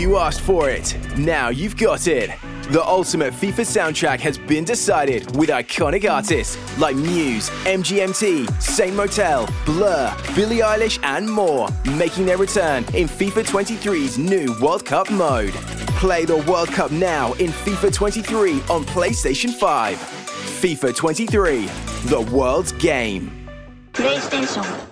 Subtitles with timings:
[0.00, 0.96] You asked for it.
[1.18, 2.30] Now you've got it.
[2.70, 9.46] The ultimate FIFA soundtrack has been decided with iconic artists like Muse, MGMT, Saint Motel,
[9.66, 15.52] Blur, Billie Eilish, and more, making their return in FIFA 23's new World Cup mode.
[16.00, 19.98] Play the World Cup now in FIFA 23 on PlayStation 5.
[19.98, 21.66] FIFA 23,
[22.06, 23.48] the world's game.
[23.92, 24.89] PlayStation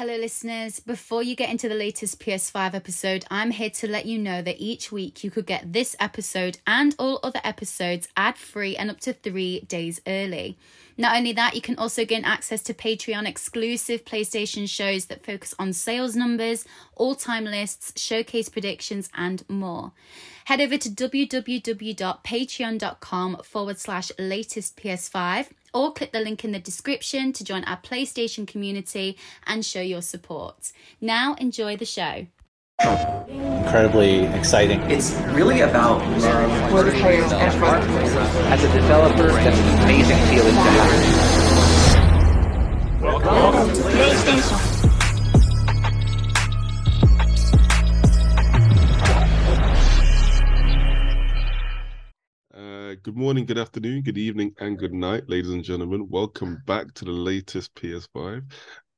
[0.00, 0.80] Hello, listeners.
[0.80, 4.58] Before you get into the latest PS5 episode, I'm here to let you know that
[4.58, 8.98] each week you could get this episode and all other episodes ad free and up
[9.00, 10.56] to three days early.
[10.96, 15.54] Not only that, you can also gain access to Patreon exclusive PlayStation shows that focus
[15.58, 16.64] on sales numbers,
[16.96, 19.92] all time lists, showcase predictions, and more.
[20.46, 27.32] Head over to www.patreon.com forward slash latest PS5 or click the link in the description
[27.34, 29.16] to join our PlayStation community
[29.46, 30.72] and show your support.
[31.00, 32.26] Now, enjoy the show.
[33.28, 34.80] Incredibly exciting.
[34.90, 38.14] It's really about love for the players and for the players.
[38.14, 42.00] As a developer, that's an amazing feeling to have.
[43.02, 44.69] Welcome to PlayStation.
[52.96, 56.08] Good morning, good afternoon, good evening, and good night, ladies and gentlemen.
[56.08, 58.42] Welcome back to the latest PS5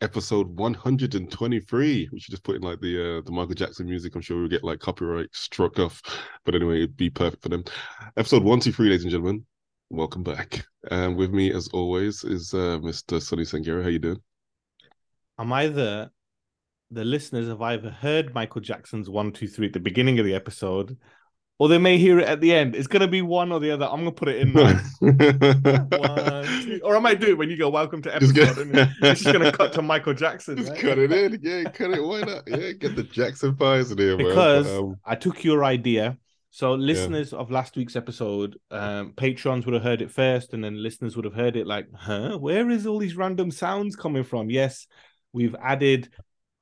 [0.01, 2.09] episode 123.
[2.11, 4.15] We should just put in like the uh, the Michael Jackson music.
[4.15, 6.01] I'm sure we'll get like copyright struck off,
[6.45, 7.65] but anyway, it'd be perfect for them.
[8.17, 9.45] Episode 123, ladies and gentlemen.
[9.91, 10.65] Welcome back.
[10.91, 13.21] And with me, as always, is uh, Mr.
[13.21, 13.83] Sonny Sangera.
[13.83, 14.23] How you doing?
[15.37, 16.11] I'm either
[16.91, 20.35] the listeners have either heard Michael Jackson's one, two, three at the beginning of the
[20.35, 20.97] episode,
[21.63, 22.75] or they may hear it at the end.
[22.75, 23.87] It's gonna be one or the other.
[23.87, 24.75] I'm gonna put it in there.
[24.99, 28.35] one, or I might do it when you go welcome to episode.
[28.35, 30.57] Just and it's just gonna cut to Michael Jackson.
[30.57, 30.81] Just right?
[30.81, 31.39] cut it in.
[31.41, 32.03] Yeah, cut it.
[32.03, 32.49] Why not?
[32.49, 34.17] Yeah, get the Jackson Fives in here.
[34.17, 34.97] Because but, um...
[35.05, 36.19] I took your idea.
[36.51, 37.39] So listeners yeah.
[37.39, 41.27] of last week's episode, um, patrons would have heard it first, and then listeners would
[41.27, 42.39] have heard it like, huh?
[42.39, 44.51] Where is all these random sounds coming from?
[44.51, 44.89] Yes,
[45.33, 46.09] we've added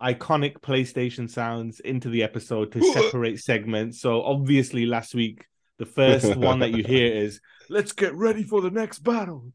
[0.02, 4.00] iconic PlayStation sounds into the episode to separate segments.
[4.00, 5.46] So obviously, last week
[5.78, 9.52] the first one that you hear is "Let's get ready for the next battle."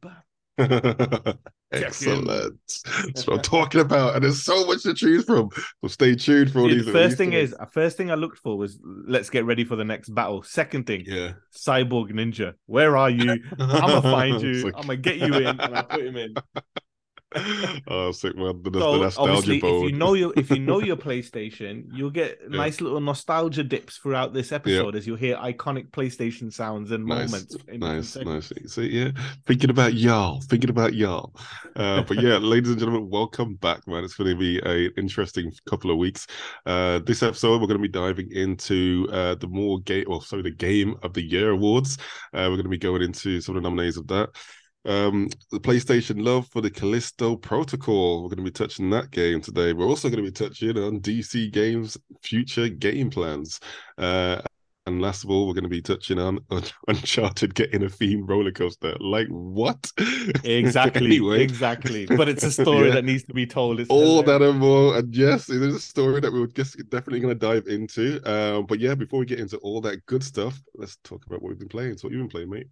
[1.71, 2.27] Excellent.
[2.27, 5.49] That's what I'm talking about, and there's so much to choose from.
[5.81, 6.93] So stay tuned for all Dude, these.
[6.93, 9.83] First thing is, uh, first thing I looked for was let's get ready for the
[9.83, 10.43] next battle.
[10.43, 13.31] Second thing, yeah, Cyborg Ninja, where are you?
[13.59, 14.63] I'm gonna find you.
[14.63, 14.73] Like...
[14.77, 16.35] I'm gonna get you in, and I put him in.
[17.87, 18.61] oh, sick man!
[18.63, 22.39] The, so the nostalgia if you know your if you know your PlayStation, you'll get
[22.41, 22.57] yeah.
[22.57, 24.97] nice little nostalgia dips throughout this episode yeah.
[24.97, 27.31] as you'll hear iconic PlayStation sounds and nice.
[27.31, 27.55] moments.
[27.67, 28.51] nice, nice.
[28.67, 29.11] So yeah,
[29.45, 31.35] thinking about y'all, thinking about y'all.
[31.75, 34.03] Uh, but yeah, ladies and gentlemen, welcome back, man.
[34.03, 36.27] It's going to be a interesting couple of weeks.
[36.65, 40.43] Uh, this episode, we're going to be diving into uh, the more game, or sorry,
[40.43, 41.97] the Game of the Year awards.
[42.33, 44.29] Uh, we're going to be going into some of the nominees of that.
[44.85, 48.23] Um, the PlayStation love for the Callisto Protocol.
[48.23, 49.73] We're going to be touching that game today.
[49.73, 53.59] We're also going to be touching on DC Games' future game plans.
[53.97, 54.41] Uh,
[54.87, 58.23] and last of all, we're going to be touching on, on Uncharted getting a theme
[58.27, 58.95] roller coaster.
[58.99, 59.91] Like what?
[60.43, 61.41] Exactly, anyway.
[61.41, 62.05] exactly.
[62.05, 62.95] But it's a story yeah.
[62.95, 63.79] that needs to be told.
[63.79, 64.97] It's all that and more.
[64.97, 68.21] And yes, it is a story that we're just definitely going to dive into.
[68.29, 71.49] Um, but yeah, before we get into all that good stuff, let's talk about what
[71.49, 71.97] we've been playing.
[71.97, 72.67] So, what you've been playing, mate?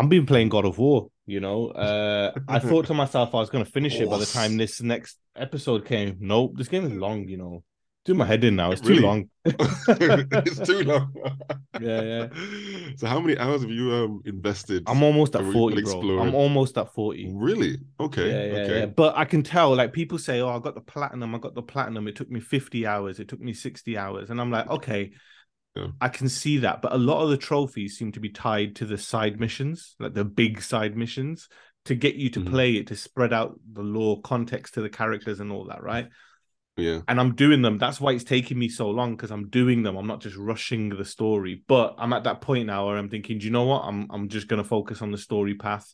[0.00, 1.10] I've been playing God of War.
[1.26, 4.26] You know, uh, I thought to myself I was going to finish it by the
[4.26, 6.16] time this next episode came.
[6.20, 7.28] Nope, this game is long.
[7.28, 7.64] You know,
[8.06, 8.72] do my head in now.
[8.72, 9.28] It's too long.
[9.44, 11.12] it's too long.
[11.80, 12.28] yeah, yeah.
[12.96, 14.84] So, how many hours have you um invested?
[14.86, 16.18] I'm almost at forty, bro.
[16.18, 17.30] I'm almost at forty.
[17.30, 17.76] Really?
[18.00, 18.30] Okay.
[18.30, 18.78] Yeah, yeah, okay.
[18.80, 18.86] yeah.
[18.86, 21.34] But I can tell, like people say, "Oh, I got the platinum.
[21.34, 22.08] I got the platinum.
[22.08, 23.20] It took me fifty hours.
[23.20, 25.12] It took me sixty hours," and I'm like, okay
[25.80, 25.86] yeah.
[26.00, 28.84] I can see that, but a lot of the trophies seem to be tied to
[28.84, 31.48] the side missions, like the big side missions,
[31.86, 32.50] to get you to mm-hmm.
[32.50, 36.08] play it, to spread out the lore, context to the characters, and all that, right?
[36.76, 37.00] Yeah.
[37.08, 37.78] And I'm doing them.
[37.78, 39.96] That's why it's taking me so long because I'm doing them.
[39.96, 41.62] I'm not just rushing the story.
[41.66, 43.82] But I'm at that point now where I'm thinking, do you know what?
[43.84, 45.92] I'm I'm just gonna focus on the story path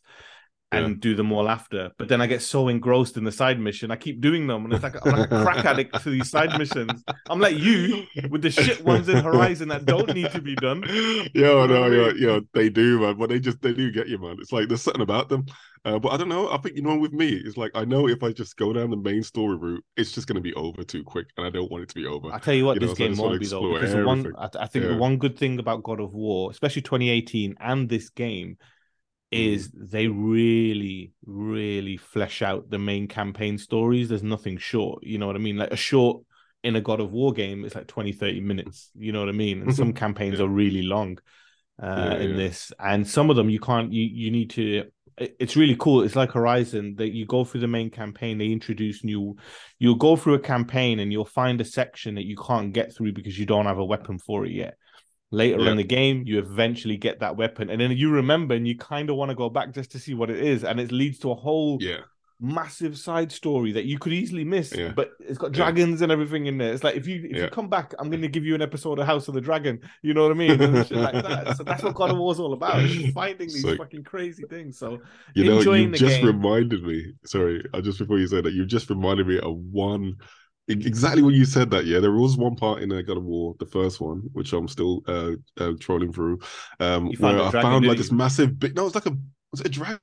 [0.71, 0.95] and yeah.
[0.99, 1.91] do them all after.
[1.97, 4.73] But then I get so engrossed in the side mission, I keep doing them, and
[4.73, 7.03] it's like I'm like a crack addict to these side missions.
[7.29, 10.83] I'm like you with the shit ones in Horizon that don't need to be done.
[11.33, 13.17] Yo, no, yo, yo, they do, man.
[13.17, 14.37] But they just they do get you, man.
[14.39, 15.45] It's like there's something about them.
[15.85, 16.51] Uh, but I don't know.
[16.51, 18.89] I think you know with me, it's like I know if I just go down
[18.89, 21.71] the main story route, it's just going to be over too quick, and I don't
[21.71, 22.31] want it to be over.
[22.31, 23.73] I tell you what, you this know, game so won't be though.
[23.73, 24.91] Because the one, I, I think yeah.
[24.91, 28.57] the one good thing about God of War, especially 2018, and this game
[29.31, 29.89] is mm.
[29.89, 34.09] they really, really flesh out the main campaign stories.
[34.09, 35.03] There's nothing short.
[35.03, 35.57] You know what I mean?
[35.57, 36.23] Like a short
[36.63, 38.89] in a God of War game, it's like 20, 30 minutes.
[38.95, 39.61] You know what I mean?
[39.61, 40.45] And some campaigns Yeah.
[40.45, 41.17] are really long
[41.81, 42.37] uh, Yeah, in yeah.
[42.37, 43.93] this, and some of them you can't.
[43.93, 44.85] You you need to.
[45.19, 46.03] It's really cool.
[46.03, 48.37] It's like Horizon that you go through the main campaign.
[48.37, 49.35] They introduce new.
[49.79, 53.13] You'll go through a campaign and you'll find a section that you can't get through
[53.13, 54.75] because you don't have a weapon for it yet.
[55.29, 55.71] Later Yeah.
[55.71, 59.09] in the game, you eventually get that weapon, and then you remember, and you kind
[59.09, 61.31] of want to go back just to see what it is, and it leads to
[61.31, 61.97] a whole Yeah,
[62.39, 64.71] massive side story that you could easily miss.
[64.73, 64.93] Yeah.
[64.95, 65.63] But it's got Yeah.
[65.63, 66.71] dragons and everything in there.
[66.71, 67.43] It's like if you if Yeah.
[67.45, 69.79] you come back, I'm going to give you an episode of House of the Dragon.
[70.03, 70.61] You know what I mean?
[70.61, 71.57] And shit like that.
[71.57, 72.79] So that's what God of War's all about.
[72.83, 73.77] It's finding these Sick.
[73.79, 74.77] fucking crazy things.
[74.77, 74.99] So
[75.35, 76.25] you know, you just game.
[76.27, 77.11] reminded me.
[77.25, 80.13] Sorry, I just before you said that, you just reminded me of one.
[80.69, 83.55] Exactly what you said that, yeah, there was one part in uh, God of War,
[83.57, 86.39] the first one, which I'm still uh, uh trolling through,
[86.79, 88.75] um, You found where a I found like this massive big.
[88.75, 89.17] No, it was like a
[89.51, 89.99] was it a dragon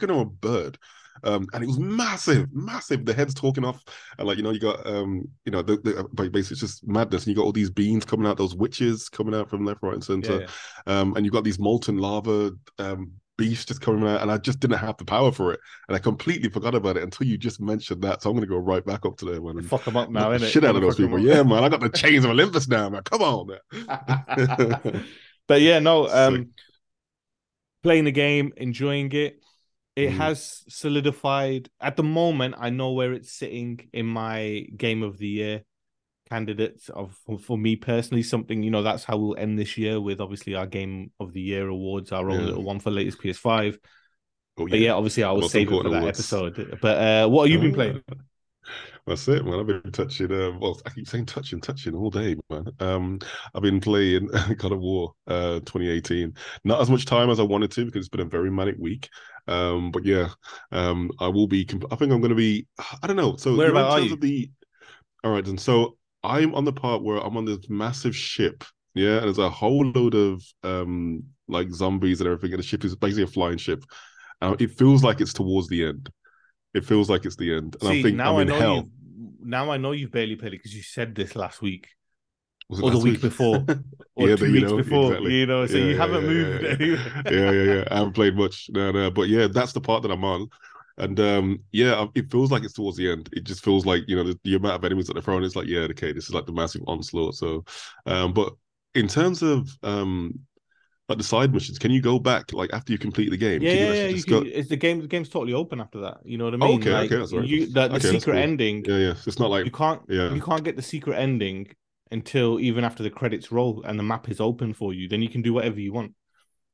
[0.00, 0.78] or a bird?
[1.24, 3.04] Um, and it was massive, massive.
[3.04, 3.82] The head's talking off,
[4.16, 7.24] and like you know, you got um, you know, the, the basically it's just madness,
[7.24, 9.94] and you got all these beans coming out, those witches coming out from left, right,
[9.94, 11.00] and center, Yeah.
[11.00, 14.60] um, and you've got these molten lava um beasts just coming out, and I just
[14.60, 17.60] didn't have the power for it, and I completely forgot about it until you just
[17.60, 18.20] mentioned that.
[18.20, 19.56] So I'm gonna go right back up to there, man.
[19.58, 20.50] and fuck them up now, innit?
[20.50, 21.18] shit out of those people.
[21.18, 21.64] Yeah, man.
[21.64, 23.02] I got the chains of Olympus now, man.
[23.04, 25.04] Come on, man.
[25.46, 26.08] but yeah, no.
[26.08, 26.50] Um,
[27.82, 29.40] playing the game, enjoying it.
[29.96, 30.16] It Mm.
[30.16, 31.70] has solidified.
[31.80, 35.62] At the moment, I know where it's sitting in my game of the year
[36.30, 38.22] candidates of for, for me personally.
[38.22, 41.40] Something you know that's how we'll end this year with obviously our game of the
[41.40, 42.46] year awards, our own Yeah.
[42.46, 43.78] little one for latest PS5.
[44.58, 46.06] Oh, But yeah, obviously I will Most save it for that awards.
[46.06, 46.78] episode.
[46.80, 48.02] But uh, what have you been playing?
[49.06, 49.58] That's it, man.
[49.58, 50.30] I've been touching.
[50.30, 52.66] Uh, well, I keep saying touching, touching all day, man.
[52.80, 53.18] Um,
[53.54, 54.26] I've been playing
[54.58, 56.34] God of War, uh, 2018.
[56.64, 59.08] Not as much time as I wanted to because it's been a very manic week.
[59.46, 60.28] Um, but yeah,
[60.72, 61.64] um, I will be.
[61.64, 62.66] Comp- I think I'm going to be.
[63.02, 63.36] I don't know.
[63.36, 64.16] So Where about are you?
[64.16, 64.50] the.
[65.24, 65.96] All right, and So
[66.28, 68.64] I'm on the part where I'm on this massive ship.
[68.94, 72.84] Yeah, and there's a whole load of um like zombies and everything, and the ship
[72.84, 73.84] is basically a flying ship.
[74.40, 76.10] Uh, it feels like it's towards the end.
[76.74, 78.60] It feels like it's the end, and See, I think now I'm I in know
[78.60, 78.88] hell.
[78.88, 78.90] you.
[79.40, 81.88] Now I know you've barely played it because you said this last week
[82.68, 83.66] Was it or the last week before,
[84.16, 85.10] or Yeah, two weeks know, before.
[85.10, 85.32] exactly.
[85.32, 86.64] You know, so Yeah, you yeah, haven't yeah, moved.
[87.28, 87.84] yeah, yeah, yeah.
[87.90, 88.68] I haven't played much.
[88.70, 90.48] No, no, but yeah, that's the part that I'm on.
[90.98, 93.28] And um, yeah, it feels like it's towards the end.
[93.32, 95.44] It just feels like you know the, the amount of enemies that they're throwing.
[95.44, 97.34] It's like yeah, okay, this is like the massive onslaught.
[97.36, 97.64] So,
[98.06, 98.52] um, but
[98.94, 100.40] in terms of um,
[101.08, 103.62] like the side missions, can you go back like after you complete the game?
[103.62, 104.22] Yeah, yeah, yeah.
[104.22, 104.40] Can, go?
[104.44, 105.00] it's the game.
[105.00, 106.18] The game's totally open after that.
[106.24, 106.80] You know what I Oh, mean?
[106.80, 107.48] okay, like, okay, that's right.
[107.48, 108.42] You, the, the Okay, secret cool.
[108.42, 108.84] ending.
[108.86, 109.14] Yeah, yeah.
[109.26, 110.02] It's not like you can't.
[110.08, 110.34] yeah.
[110.34, 111.68] You can't get the secret ending
[112.10, 115.08] until even after the credits roll and the map is open for you.
[115.08, 116.14] Then you can do whatever you want.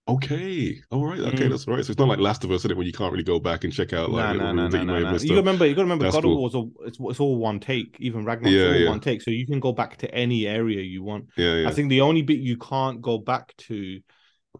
[0.07, 1.51] Okay, all right, okay, Mm.
[1.51, 1.85] that's all right.
[1.85, 2.77] So it's not like Last of Us, is it?
[2.77, 4.99] When you can't really go back and check out like Nah, nah, nah, you nah,
[4.99, 5.17] nah.
[5.17, 5.65] You remember.
[5.65, 6.05] You gotta remember.
[6.05, 6.33] That's God cool.
[6.33, 7.97] of War's all it's, it's all one take.
[8.01, 8.89] Even Ragnarok's Yeah, all yeah.
[8.91, 11.29] one take, so you can go back to any area you want.
[11.39, 11.69] Yeah, yeah.
[11.69, 14.01] I think the only bit you can't go back to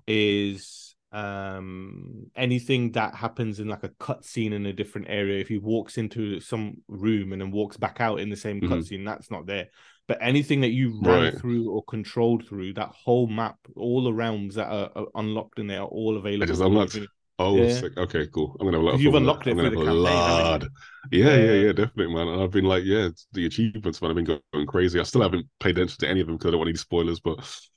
[0.07, 5.41] is um anything that happens in like a cutscene in a different area.
[5.41, 8.69] If he walks into some room and then walks back out in the same Mhm.
[8.71, 9.69] cutscene, that's not there.
[10.07, 11.39] But anything that you ran Right.
[11.39, 15.67] through or controlled through, that whole map, all the realms that are, are unlocked in
[15.67, 16.47] there are all available.
[16.47, 16.99] just unlocked.
[17.39, 17.81] Oh, Yeah.
[17.81, 17.97] sick.
[17.97, 18.55] okay, cool.
[18.61, 18.95] I'm gonna have a lot.
[18.95, 20.63] of You've unlocked it through the campaign, lot.
[21.11, 21.53] Yeah, yeah, Yeah.
[21.55, 22.29] yeah, definitely, man.
[22.29, 24.11] And I've been like, yeah, the achievements, man.
[24.11, 25.01] I've been going crazy.
[25.01, 27.19] I still haven't paid attention to any of them because I don't want any spoilers,
[27.21, 27.71] but it's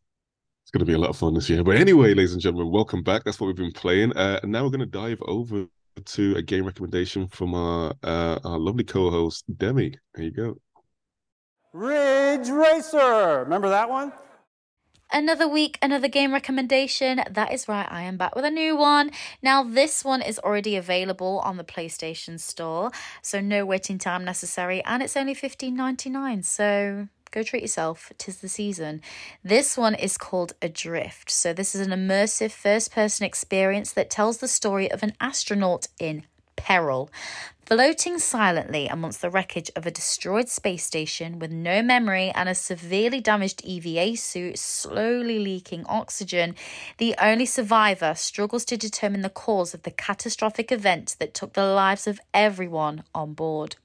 [0.71, 1.63] gonna be a lot of fun this year.
[1.63, 3.23] But anyway, ladies and gentlemen, welcome back.
[3.23, 5.65] That's what we've been playing, uh, and now we're gonna dive over
[6.05, 9.95] to a game recommendation from our uh, our lovely co-host Demi.
[10.13, 10.57] There you go.
[11.77, 13.41] Ridge Racer.
[13.43, 14.11] Remember that one?
[15.11, 17.21] Another week, another game recommendation.
[17.29, 19.11] That is right, I am back with a new one.
[19.43, 22.91] Now, this one is already available on the PlayStation Store,
[23.21, 26.43] so no waiting time necessary, and it's only $15.99.
[26.43, 28.11] So go treat yourself.
[28.17, 29.01] Tis the season.
[29.43, 31.29] This one is called Adrift.
[31.29, 35.87] So, this is an immersive first person experience that tells the story of an astronaut
[35.99, 36.23] in
[36.57, 37.09] peril.
[37.65, 42.55] Floating silently amongst the wreckage of a destroyed space station with no memory and a
[42.55, 46.55] severely damaged EVA suit slowly leaking oxygen,
[46.97, 51.65] the only survivor struggles to determine the cause of the catastrophic event that took the
[51.65, 53.75] lives of everyone on board.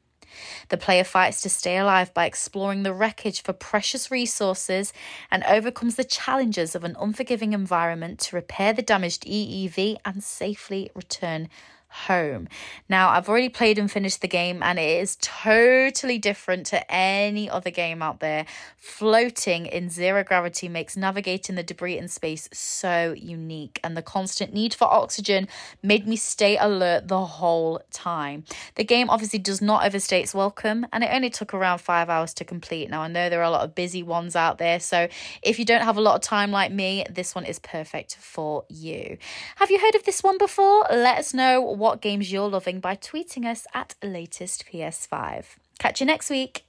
[0.68, 4.92] The player fights to stay alive by exploring the wreckage for precious resources
[5.30, 10.90] and overcomes the challenges of an unforgiving environment to repair the damaged EVA and safely
[10.94, 11.48] return
[11.92, 12.48] home.
[12.88, 17.50] Now, I've already played and finished the game, and it is totally different to any
[17.50, 18.46] other game out there.
[18.78, 24.52] Floating in zero gravity makes navigating the debris in space so unique, and the constant
[24.54, 25.48] need for oxygen
[25.82, 28.44] made me stay alert the whole time.
[28.74, 32.32] The game obviously does not overstay its welcome, and it only took around five hours
[32.34, 32.88] to complete.
[32.88, 35.08] Now, I know there are a lot of busy ones out there, so
[35.42, 38.64] if you don't have a lot of time like me, this one is perfect for
[38.68, 39.18] you.
[39.56, 40.86] Have you heard of this one before?
[40.90, 45.58] Let us know what games you're loving by tweeting us at latest PS5.
[45.80, 46.64] Catch you next week.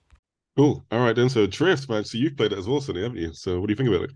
[0.58, 0.84] Cool.
[0.91, 1.29] All right then.
[1.29, 2.03] So Adrift, man.
[2.03, 3.32] So you've played it as well, Sonny, haven't you?
[3.32, 4.12] So what do you think about it?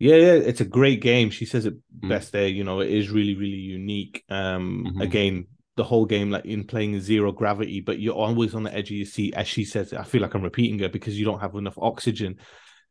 [0.00, 1.30] Yeah, yeah, it's a great game.
[1.30, 2.08] She says it Mm.
[2.08, 2.48] best there.
[2.48, 4.24] You know, it is really, really unique.
[4.28, 5.02] Um, Mhm.
[5.02, 5.46] again,
[5.76, 8.96] the whole game, like in playing zero gravity, but you're always on the edge of
[8.96, 9.34] your seat.
[9.34, 12.38] As she says, I feel like I'm repeating her because you don't have enough oxygen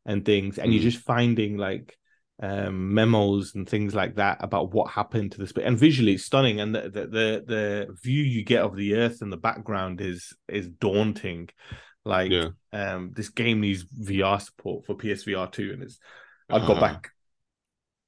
[0.05, 0.75] and things, and Mm.
[0.75, 1.97] you're just finding like
[2.39, 5.65] um memos and things like that about what happened to the space.
[5.65, 9.21] And visually, it's stunning, and the, the the the view you get of the Earth
[9.21, 11.49] in the background is is daunting.
[12.05, 12.49] Like, Yeah.
[12.71, 15.99] um, this game needs VR support for PSVR two, and it's
[16.49, 16.79] I'd go Ah.
[16.79, 17.11] back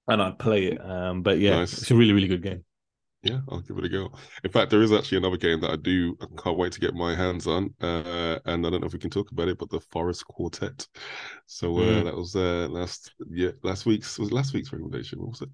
[0.07, 0.79] and I'd play it.
[0.79, 1.73] Um, but yeah, Nice.
[1.73, 2.63] it's a really, really good game.
[3.21, 4.11] Yeah, I'll give it a go.
[4.45, 6.93] In fact, there is actually another game that I do I can't wait to get
[6.93, 7.73] my hands on.
[7.81, 10.87] Uh, and I don't know if we can talk about it, but the Forest Quartet.
[11.45, 12.03] So uh, Mm.
[12.03, 15.19] that was uh last yeah last week's was last week's recommendation.
[15.19, 15.49] What was it?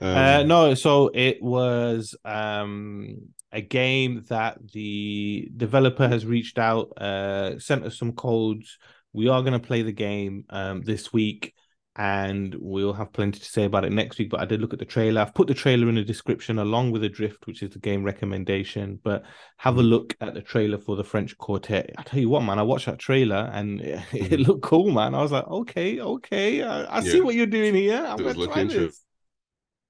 [0.00, 3.16] Um, uh, no, so it was um
[3.52, 8.78] a game that the developer has reached out, uh, sent us some codes.
[9.12, 11.54] We are going to play the game um this week,
[11.96, 14.30] and we'll have plenty to say about it next week.
[14.30, 15.20] But I did look at the trailer.
[15.20, 18.02] I've put the trailer in the description along with the drift, which is the game
[18.02, 18.98] recommendation.
[19.02, 19.24] But
[19.58, 21.90] have a look at the trailer for the Forest Quartet.
[21.98, 25.14] I tell you what, man, I watched that trailer and it, it looked cool, man.
[25.14, 28.02] I was like, okay, okay, I, I see what you're doing here.
[28.02, 29.02] I'm Does gonna look try this.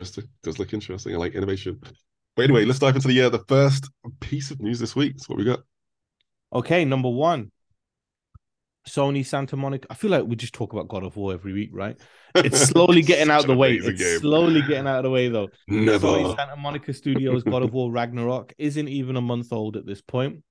[0.01, 0.25] Interesting.
[0.43, 1.15] Does look interesting.
[1.15, 1.81] I like innovation.
[2.35, 3.91] But anyway, let's dive into the uh, the first
[4.21, 5.15] piece of news this week.
[5.19, 5.61] So what we got?
[6.53, 7.53] Okay, number one.
[8.89, 9.87] Sony Santa Monica.
[9.91, 11.97] I feel like we just talk about God of War every week, right?
[12.35, 13.75] It's slowly getting out of the way.
[13.75, 14.19] It's game.
[14.19, 15.49] slowly getting out of the way, though.
[15.69, 16.07] Never.
[16.09, 20.01] Sony Santa Monica Studios God of War Ragnarok isn't even a month old at this
[20.01, 20.43] point,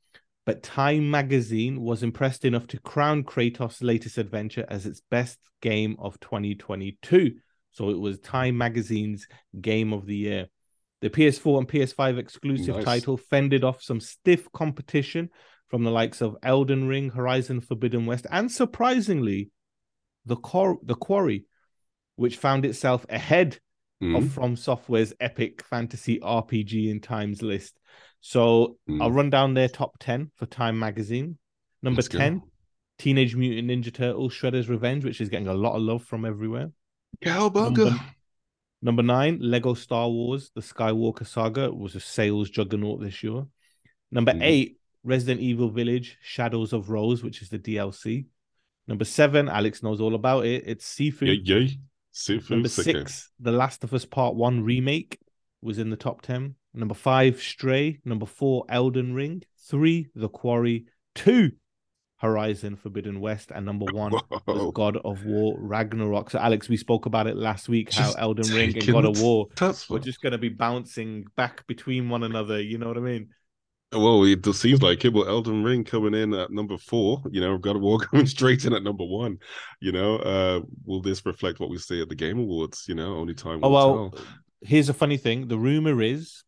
[0.46, 5.98] but Time Magazine was impressed enough to crown Kratos' latest adventure as its best game
[6.00, 7.36] of 2022.
[7.74, 9.28] So it was Time Magazine's
[9.60, 10.48] Game of the Year.
[11.02, 12.86] The PS4 and PS5 exclusive Nice.
[12.86, 15.30] title fended off some stiff competition
[15.72, 19.50] from the likes of Elden Ring, Horizon Forbidden West, and surprisingly,
[20.26, 21.46] the Quar- the Quarry,
[22.18, 23.58] which found itself ahead
[24.04, 24.18] Mm.
[24.18, 27.80] of FromSoftware's epic fantasy RPG in Time's list.
[28.20, 29.00] So Mm.
[29.02, 31.38] I'll run down their top 10 for Time magazine.
[31.84, 32.18] Number Let's go.
[32.18, 32.42] 10,
[32.98, 36.72] Teenage Mutant Ninja Turtles Shredder's Revenge, which is getting a lot of love from everywhere.
[37.24, 37.78] Cowabunga.
[37.78, 38.00] Number,
[38.82, 43.46] number nine, Lego Star Wars The Skywalker Saga was a sales juggernaut this year.
[44.12, 44.42] Number Mhm.
[44.42, 48.26] eight, Resident Evil Village Shadows of Rose, which is the DLC.
[48.88, 50.64] Number seven, Alex knows all about it.
[50.66, 51.28] It's Sifu.
[51.28, 51.80] Yay, yay.
[52.14, 55.20] Sifu, Number six, The Last of Us Part One remake
[55.62, 56.56] was in the top ten.
[56.74, 58.00] Number five, Stray.
[58.04, 59.44] Number four, Elden Ring.
[59.70, 60.86] Three, The Quarry.
[61.16, 61.52] Two,
[62.22, 66.30] Horizon Forbidden West, and number one was God of War Ragnarok.
[66.30, 69.20] So, Alex, we spoke about it last week how Just Elden Ring and God of
[69.22, 69.48] War
[69.90, 72.62] were just going to be bouncing back between one another.
[72.62, 73.30] You know what I mean?
[73.94, 75.12] Well, it just seems like it.
[75.12, 78.64] Well, Elden Ring coming in at number four, you know, God of War coming straight
[78.64, 79.38] in at number one.
[79.82, 82.86] You know, uh, will this reflect what we see at the Game Awards?
[82.88, 84.22] You know, only time will Oh well, tell.
[84.62, 85.48] here's a funny thing.
[85.50, 86.44] The rumor is,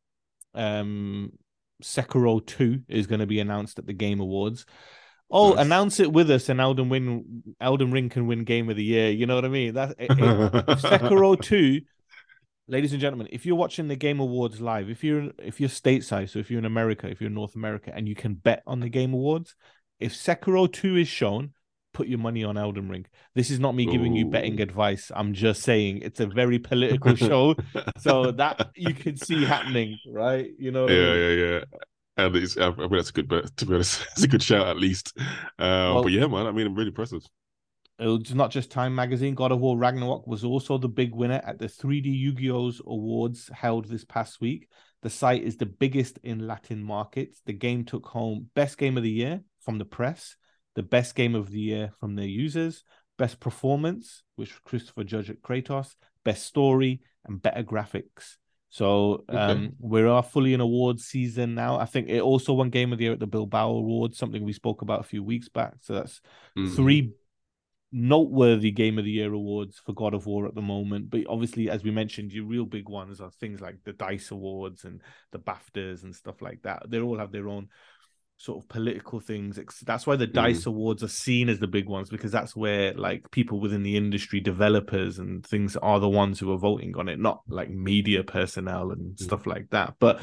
[0.53, 1.33] um,
[1.81, 4.65] Sekiro Two is going to be announced at the Game Awards.
[5.29, 5.65] Oh, Nice.
[5.65, 7.43] announce it with us, and Elden win.
[7.59, 9.09] Elden Ring can win Game of the Year.
[9.09, 9.73] You know what I mean?
[9.73, 10.09] That if
[10.81, 11.81] Sekiro Two,
[12.67, 16.29] ladies and gentlemen, if you're watching the Game Awards live, if you're if you're stateside,
[16.29, 18.79] so if you're in America, if you're in North America, and you can bet on
[18.79, 19.55] the Game Awards,
[19.99, 21.51] if Sekiro Two is shown,
[21.93, 23.05] put your money on Elden Ring.
[23.35, 25.11] This is not me giving you betting advice.
[25.15, 27.55] I'm just saying it's a very political show,
[27.99, 30.47] so that you can see happening, right?
[30.57, 31.59] You know, yeah, yeah, yeah.
[32.15, 33.55] And it's, I mean, that's a good bet.
[33.57, 35.13] To be honest, it's a good shout at least.
[35.17, 35.25] Uh,
[35.93, 37.23] Well- but yeah, man, I mean, I'm really impressive.
[37.99, 39.35] It's not just Time Magazine.
[39.35, 43.85] God of War Ragnarok was also the big winner at the 3D Juegos awards held
[43.85, 44.67] this past week.
[45.03, 47.41] The site is the biggest in Latin markets.
[47.45, 50.35] The game took home Best Game of the Year from the press,
[50.75, 52.83] the Best Game of the Year from their users,
[53.17, 55.93] Best Performance, which Christopher Judge at Kratos,
[56.25, 58.37] Best Story, and Better Graphics.
[58.69, 61.77] So um, we're fully in awards season now.
[61.77, 64.51] I think it also won Game of the Year at the Bilbao Awards, something we
[64.51, 65.75] spoke about a few weeks back.
[65.81, 66.21] So that's
[66.57, 66.75] Mhm.
[66.75, 67.11] three
[67.93, 71.09] noteworthy Game of the Year awards for God of War at the moment.
[71.09, 74.83] But obviously, as we mentioned, your real big ones are things like the Dice Awards
[74.83, 76.89] and the BAFTAs and stuff like that.
[76.89, 77.69] They all have their own
[78.37, 79.59] sort of political things.
[79.85, 80.33] That's why the mm.
[80.33, 83.95] Dice Awards are seen as the big ones because that's where like people within the
[83.95, 88.23] industry, developers and things are the ones who are voting on it, not like media
[88.23, 89.19] personnel and mm.
[89.19, 89.93] stuff like that.
[89.99, 90.19] But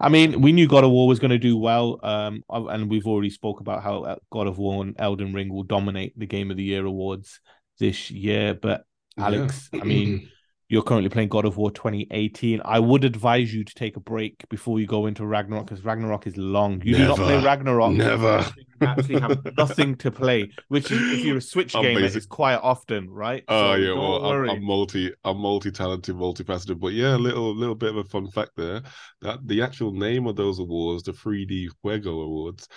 [0.00, 3.06] I mean, we knew God of War was going to do well, um, and we've
[3.06, 6.50] already spoke about how uh, God of War and Elden Ring will dominate the Game
[6.50, 7.40] of the Year awards
[7.80, 8.54] this year.
[8.54, 8.84] But
[9.18, 9.80] Alex, yeah.
[9.80, 10.30] I mean,
[10.68, 12.60] you're currently playing God of War 2018.
[12.62, 16.26] I would advise you to take a break before you go into Ragnarok because Ragnarok
[16.26, 16.82] is long.
[16.84, 17.92] You never, do not play Ragnarok.
[17.92, 18.46] Never.
[18.80, 22.56] You actually have nothing to play, which is if you're a Switch gamer, it's quite
[22.56, 23.44] often, right?
[23.48, 26.78] Oh so yeah, well, I'm, I'm, multi, I'm multi-talented, multifaceted.
[26.78, 28.82] But yeah, a little, little bit of a fun fact there.
[29.22, 32.68] That the actual name of those awards, the 3D Juego Awards,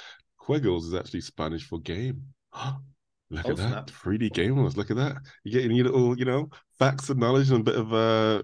[0.48, 2.24] Juegos is actually Spanish for game.
[3.32, 3.88] Look oh, at that.
[3.88, 4.76] 3D game awards.
[4.76, 5.16] Look at that.
[5.44, 8.44] You're getting your little, you know, facts and knowledge and a bit of uh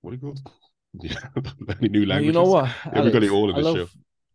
[0.00, 0.40] what do you call it?
[0.92, 1.20] Yeah,
[1.78, 2.26] any new languages.
[2.26, 2.68] You know what?
[2.92, 3.88] Yeah, we got it all in the show.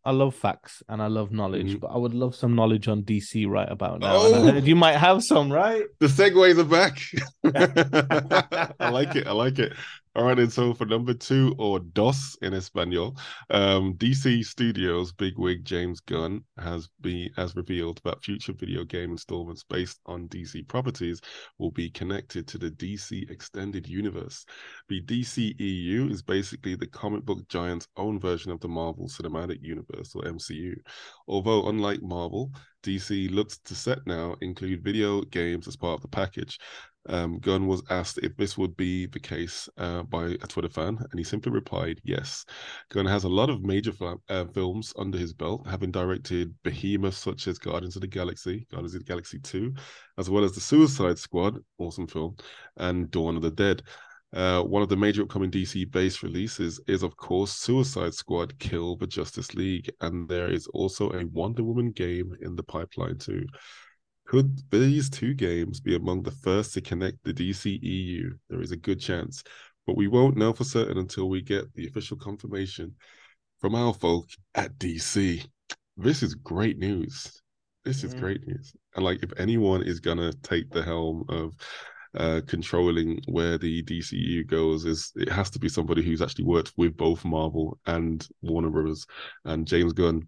[0.06, 1.80] I love facts and I love knowledge, mm-hmm.
[1.80, 4.14] but I would love some knowledge on DC right about now.
[4.14, 4.54] Oh!
[4.54, 5.84] you might have some, right?
[6.00, 6.98] The segues are back.
[8.80, 9.28] I like it.
[9.28, 9.74] I like it.
[10.16, 13.18] All right, and so for number two, or DOS in Espanol,
[13.50, 19.64] um, DC Studios bigwig James Gunn has be has revealed that future video game installments
[19.64, 21.20] based on DC properties
[21.60, 24.46] will be connected to the DC extended universe.
[24.88, 30.16] The DCEU is basically the comic book giant's own version of the Marvel Cinematic Universe
[30.16, 30.76] or MCU.
[31.28, 32.54] Although unlike Marvel,
[32.86, 36.60] DC looks to set now include video games as part of the package.
[37.08, 40.98] Um, Gunn was asked if this would be the case uh, by a Twitter fan,
[40.98, 42.46] and he simply replied, yes.
[42.90, 43.94] Gunn has a lot of major
[44.30, 48.96] uh, films under his belt, having directed behemoths such as Guardians of the Galaxy, Guardians
[48.96, 49.74] of the Galaxy 2,
[50.18, 52.38] as well as The Suicide Squad, awesome film,
[52.78, 53.84] and Dawn of the Dead.
[54.36, 58.98] Uh, one of the major upcoming DC based releases is, of course, Suicide Squad Kill
[58.98, 63.46] the Justice League, and there is also a Wonder Woman game in the pipeline, too.
[64.28, 68.36] Could these two games be among the first to connect the DC EU?
[68.50, 69.42] There is a good chance,
[69.88, 72.94] but we won't know for certain until we get the official confirmation
[73.60, 75.48] from our folk at DC.
[75.96, 77.42] This is great news.
[77.86, 78.20] This is mm.
[78.20, 78.76] great news.
[78.96, 81.54] And like, if anyone is gonna take the helm of
[82.16, 86.74] uh, controlling where the DCU goes is it has to be somebody who's actually worked
[86.78, 89.06] with both Marvel and Warner Brothers
[89.44, 90.28] and James Gunn.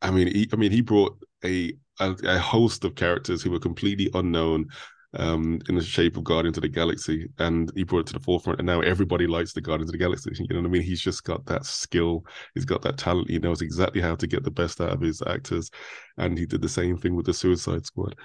[0.00, 3.58] I mean, he, I mean, he brought a a, a host of characters who were
[3.58, 4.66] completely unknown
[5.14, 8.20] um, in the shape of Guardians of the Galaxy, and he brought it to the
[8.20, 8.60] forefront.
[8.60, 10.30] And now everybody likes the Guardians of the Galaxy.
[10.34, 10.82] You know what I mean?
[10.82, 12.24] He's just got that skill.
[12.54, 13.30] He's got that talent.
[13.30, 15.70] He knows exactly how to get the best out of his actors.
[16.16, 18.16] And he did the same thing with the Suicide Squad,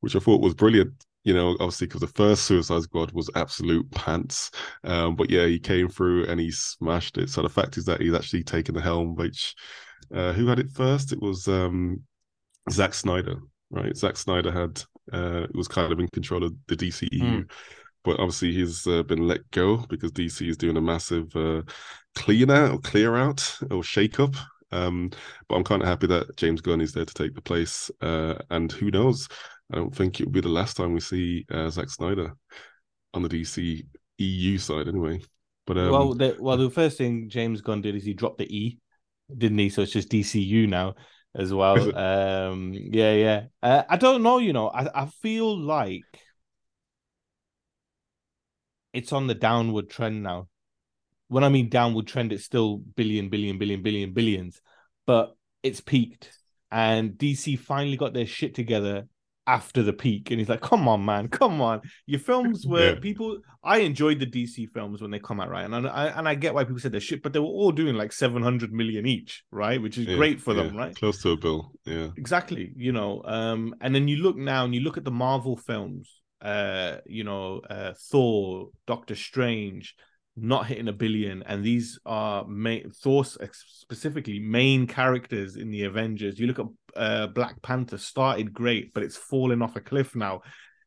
[0.00, 0.92] which I thought was brilliant.
[1.24, 4.50] You know, obviously because the first Suicide Squad was absolute pants,
[4.84, 7.30] um, but yeah, he came through and he smashed it.
[7.30, 9.14] So the fact is that he's actually taken the helm.
[9.14, 9.54] Which
[10.14, 11.12] uh, who had it first?
[11.12, 12.02] It was um,
[12.70, 13.36] Zack Snyder,
[13.70, 13.96] right?
[13.96, 14.82] Zack Snyder had
[15.12, 17.50] uh, was kind of in control of the DCEU, mm.
[18.04, 21.62] but obviously he's uh, been let go because DC is doing a massive uh,
[22.14, 24.34] clean out or clear out or shake up.
[24.72, 25.10] Um,
[25.48, 27.90] but I'm kind of happy that James Gunn is there to take the place.
[28.00, 29.28] Uh, and who knows?
[29.74, 32.36] I don't think it will be the last time we see uh, Zack Snyder
[33.12, 33.84] on the DC
[34.18, 35.20] EU side, anyway.
[35.66, 38.56] But um, well, the, well, the first thing James Gunn did is he dropped the
[38.56, 38.78] E,
[39.36, 39.68] didn't he?
[39.70, 40.94] So it's just DCU now
[41.34, 41.76] as well.
[41.98, 43.42] um, yeah, yeah.
[43.64, 44.38] Uh, I don't know.
[44.38, 46.04] You know, I I feel like
[48.92, 50.46] it's on the downward trend now.
[51.26, 54.60] When I mean downward trend, it's still billion, billion, billion, billion, billions,
[55.04, 55.34] but
[55.64, 56.30] it's peaked.
[56.70, 59.08] And DC finally got their shit together
[59.46, 63.00] after the peak and he's like come on man come on your films were yeah.
[63.00, 66.34] people i enjoyed the dc films when they come out right and I, and I
[66.34, 69.44] get why people said they're shit but they were all doing like 700 million each
[69.50, 70.62] right which is yeah, great for yeah.
[70.62, 74.36] them right close to a bill yeah exactly you know um and then you look
[74.36, 79.94] now and you look at the marvel films uh you know uh thor doctor strange
[80.36, 86.38] not hitting a billion, and these are main Thor specifically main characters in the Avengers.
[86.38, 90.42] You look at uh, Black Panther started great, but it's fallen off a cliff now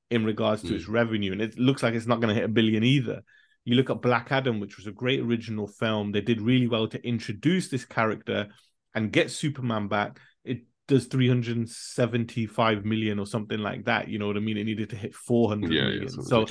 [0.09, 0.75] in regards to mm.
[0.75, 3.21] its revenue, and it looks like it's not going to hit a billion either.
[3.65, 6.11] You look at Black Adam, which was a great original film.
[6.11, 8.47] They did really well to introduce this character
[8.95, 10.19] and get Superman back.
[10.45, 14.07] It does 375 million or something like that.
[14.07, 14.57] You know what I mean?
[14.57, 16.03] It needed to hit 400 yeah, million.
[16.03, 16.45] Yeah, so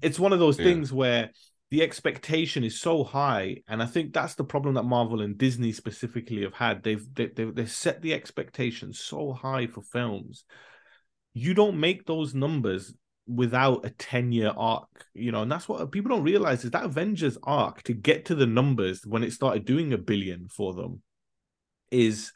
[0.00, 0.64] it's one of those yeah.
[0.66, 1.30] things where
[1.70, 5.72] the expectation is so high and i think that's the problem that marvel and disney
[5.72, 6.82] specifically have had.
[6.82, 10.44] They've they, have they've set the expectations so high for films.
[11.32, 12.92] You don't make those numbers
[13.26, 16.84] without a 10 year arc, you know, and that's what people don't realize is that
[16.84, 21.02] Avengers arc to get to the numbers when it started doing a billion for them
[21.90, 22.32] is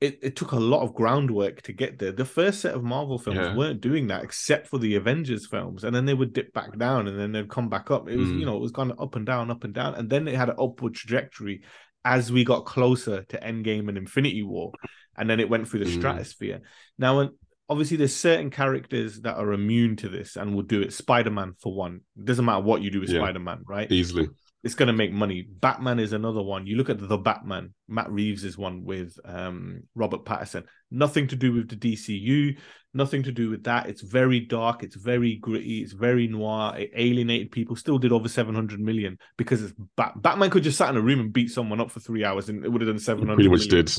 [0.00, 2.10] it, it took a lot of groundwork to get there.
[2.12, 3.54] The first set of Marvel films Yeah.
[3.54, 7.06] weren't doing that except for the Avengers films, and then they would dip back down
[7.06, 8.08] and then they'd come back up.
[8.08, 8.40] It was, Mm.
[8.40, 10.48] you know, it was gone up and down, up and down, and then it had
[10.48, 11.62] an upward trajectory
[12.04, 14.72] as we got closer to Endgame and Infinity War,
[15.18, 15.98] and then it went through the Mm.
[15.98, 16.60] stratosphere.
[16.98, 17.30] Now, when
[17.70, 20.92] obviously there's certain characters that are immune to this and will do it.
[20.92, 22.00] Spider-Man for one.
[22.18, 23.20] It doesn't matter what you do with Yeah.
[23.20, 23.90] Spider-Man, right?
[23.90, 24.28] Easily.
[24.62, 25.46] it's going to make money.
[25.48, 26.66] Batman is another one.
[26.66, 27.72] You look at the Batman.
[27.88, 30.64] Matt Reeves is one with um, Robert Pattinson.
[30.90, 32.58] Nothing to do with the DCU.
[32.92, 33.88] Nothing to do with that.
[33.88, 34.82] It's very dark.
[34.82, 35.78] It's very gritty.
[35.78, 36.76] It's very noir.
[36.76, 37.76] It alienated people.
[37.76, 41.00] Still did over seven hundred million because it's Bat- Batman could just sat in a
[41.00, 43.36] room and beat someone up for three hours and it would have done seven hundred.
[43.36, 43.90] Pretty much did.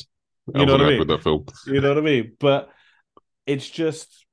[0.53, 0.99] You know what I mean?
[0.99, 1.45] With that film.
[1.67, 2.33] You know what I mean?
[2.37, 2.69] But
[3.45, 4.25] it's just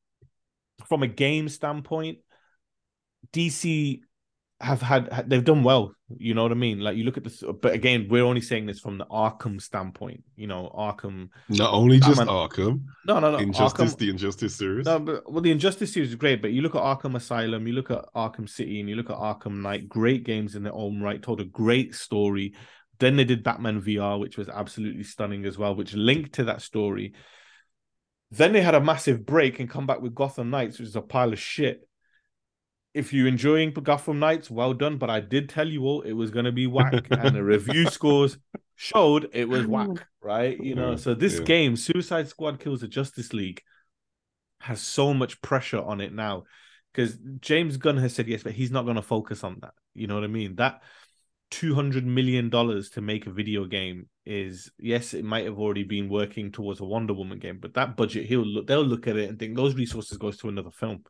[0.87, 2.18] from a game standpoint,
[3.33, 4.01] DC
[4.61, 5.92] have had they've done well.
[6.16, 6.81] You know what I mean?
[6.81, 10.25] Like you look at this, but again, we're only saying this from the Arkham standpoint.
[10.37, 11.29] You know, Arkham.
[11.49, 13.38] Not only just Batman- Arkham, No, no, no.
[13.38, 14.87] Injustice, Arkham, the Injustice series.
[14.87, 17.75] no, but well, the Injustice series is great, but you look at Arkham Asylum, you
[17.75, 19.88] look at Arkham City, and you look at Arkham Knight.
[19.88, 22.55] Great games in their own right, told a great story.
[22.99, 26.62] Then they did Batman VR, which was absolutely stunning as well, which linked to that
[26.62, 27.12] story.
[28.30, 31.02] Then they had a massive break and come back with Gotham Knights, which is a
[31.02, 31.88] pile of shit.
[32.94, 34.98] If you're enjoying Gotham Knights, well done.
[34.98, 37.86] But I did tell you all it was going to be whack, and the review
[37.86, 38.36] scores
[38.74, 39.68] showed it was mm.
[39.68, 40.58] whack, right?
[40.58, 41.44] You know, so this yeah.
[41.44, 43.62] game, Suicide Squad Kills the Justice League,
[44.60, 46.44] has so much pressure on it now
[46.92, 49.74] because James Gunn has said yes, but he's not going to focus on that.
[49.94, 50.56] You know what I mean?
[50.56, 50.82] That
[51.50, 55.84] two hundred million dollars to make a video game is yes, it might have already
[55.84, 59.16] been working towards a Wonder Woman game, but that budget he'll look they'll look at
[59.16, 61.02] it and think those resources goes to another film,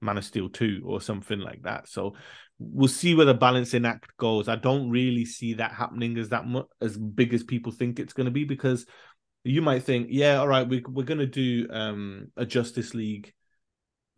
[0.00, 1.88] Man of Steel two or something like that.
[1.88, 2.14] So
[2.58, 4.48] we'll see where the balancing act goes.
[4.48, 8.12] I don't really see that happening as that much as big as people think it's
[8.12, 8.86] going to be because
[9.44, 13.32] you might think, yeah, all right, we, we're going to do um, a Justice League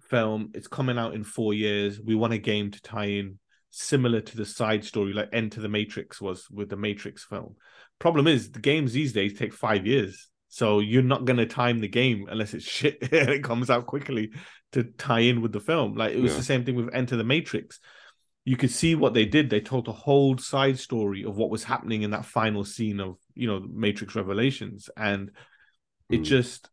[0.08, 0.50] film.
[0.54, 2.00] It's coming out in four years.
[2.00, 3.38] We want a game to tie in
[3.70, 7.56] similar to the side story like Enter the Matrix was with the Matrix film.
[7.98, 10.28] Problem is, the games these days take five years.
[10.48, 13.86] So you're not going to time the game unless it's shit and it comes out
[13.86, 14.30] quickly
[14.72, 15.94] to tie in with the film.
[15.94, 16.38] Like it was Yeah.
[16.38, 17.80] the same thing with Enter the Matrix.
[18.44, 19.50] You could see what they did.
[19.50, 23.18] They told a whole side story of what was happening in that final scene of,
[23.34, 24.88] you know, Matrix Revelations.
[24.96, 25.30] And
[26.08, 26.24] it Mm.
[26.24, 26.70] just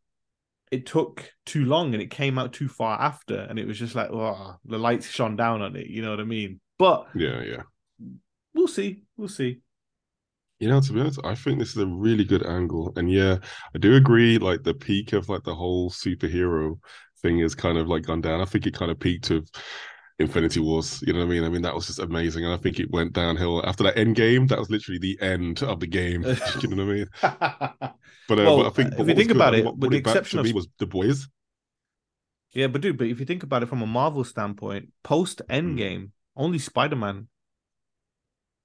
[0.72, 3.36] it took too long and it came out too far after.
[3.38, 5.88] And it was just like, oh, the lights shone down on it.
[5.88, 6.60] You know what I mean?
[6.78, 7.64] But Yeah, yeah.
[8.54, 9.04] we'll see.
[9.18, 9.62] We'll see.
[10.60, 12.94] You know, to be honest, I think this is a really good angle.
[12.96, 13.38] And yeah,
[13.74, 16.80] I do agree, like the peak of like the whole superhero
[17.22, 18.40] thing is kind of like gone down.
[18.42, 19.50] I think it kind of peaked with
[20.20, 21.04] Infinity Wars.
[21.06, 21.44] You know what I mean?
[21.44, 22.46] I mean, that was just amazing.
[22.46, 24.48] And I think it went downhill after that end game.
[24.48, 26.24] That was literally the end of the game.
[26.62, 27.08] you know what I mean?
[28.28, 29.98] But, uh, Well, but I think if you think about and it, what with the
[29.98, 31.28] it exception of- me was the boys.
[32.54, 35.42] Yeah, but dude, but if you think about it from a Marvel standpoint, post.
[35.50, 37.28] Endgame, only Spider Man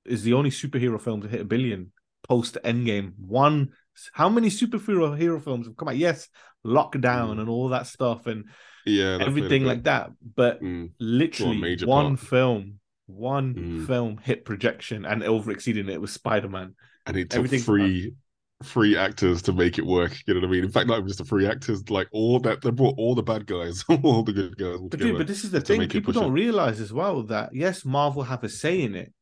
[0.04, 1.92] is the only superhero film to hit a billion.
[2.28, 3.70] Post Endgame, one.
[4.12, 5.96] How many superhero hero films have come out?
[5.96, 6.28] Yes,
[6.64, 7.40] Lockdown Mm.
[7.40, 8.44] and all that stuff and
[8.86, 10.10] Yeah, that played a everything like that.
[10.36, 10.90] But Mm.
[11.00, 12.28] literally, one part.
[12.28, 13.86] film, one Mm.
[13.86, 16.74] film hit projection and over exceeding it was Spider Man.
[17.06, 18.14] and it took Everything- three
[18.62, 20.14] three actors to make it work.
[20.26, 20.64] You know what I mean?
[20.64, 23.22] In fact, not even just the three actors, like all that they brought all the
[23.22, 24.78] bad guys, all the good guys.
[24.90, 25.88] But dude, but this is the thing.
[25.88, 26.42] People don't it.
[26.42, 29.12] realize as well that yes, Marvel have a say in it,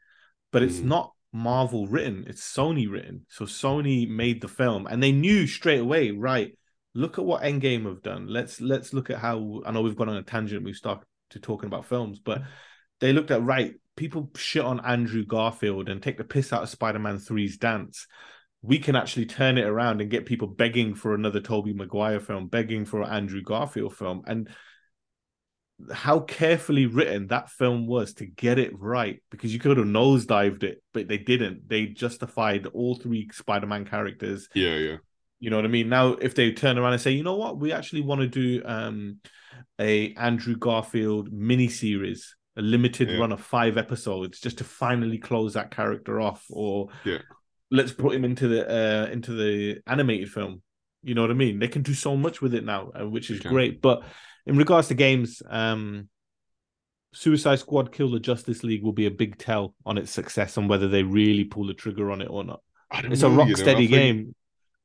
[0.52, 0.84] but it's Mhm.
[0.84, 2.24] not Marvel written.
[2.26, 3.26] It's Sony written.
[3.28, 6.10] So Sony made the film, and they knew straight away.
[6.10, 6.56] Right,
[6.94, 8.26] look at what Endgame have done.
[8.28, 9.62] Let's let's look at how.
[9.64, 10.64] I know we've gone on a tangent.
[10.64, 12.42] We've started to talking about films, but
[13.00, 13.74] they looked at right.
[13.94, 18.06] People shit on Andrew Garfield and take the piss out of Spider-Man 3's dance.
[18.62, 22.48] We can actually turn it around and get people begging for another Tobey Maguire film,
[22.48, 24.48] begging for an Andrew Garfield film, and
[25.92, 30.64] how carefully written that film was to get it right because you could have nosedived
[30.64, 31.68] it, but they didn't.
[31.68, 34.48] They justified all three Spider-Man characters.
[34.54, 34.96] Yeah, yeah.
[35.38, 35.88] You know what I mean?
[35.88, 38.62] Now, if they turn around and say, you know what, we actually want to do
[38.64, 39.18] um
[39.78, 42.22] a Andrew Garfield miniseries,
[42.56, 43.18] a limited Yeah.
[43.18, 47.18] run of five episodes, just to finally close that character off, or Yeah.
[47.70, 50.62] Let's put him into the uh into the animated film.
[51.02, 51.58] You know what I mean?
[51.58, 53.52] They can do so much with it now, uh, which is can.
[53.52, 53.80] great.
[53.80, 54.02] But
[54.46, 56.08] in regards to games, um,
[57.12, 60.68] Suicide Squad Kill the Justice League will be a big tell on its success and
[60.68, 62.60] whether they really pull the trigger on it or not.
[63.04, 64.34] It's know, a you rock know, I steady think- game.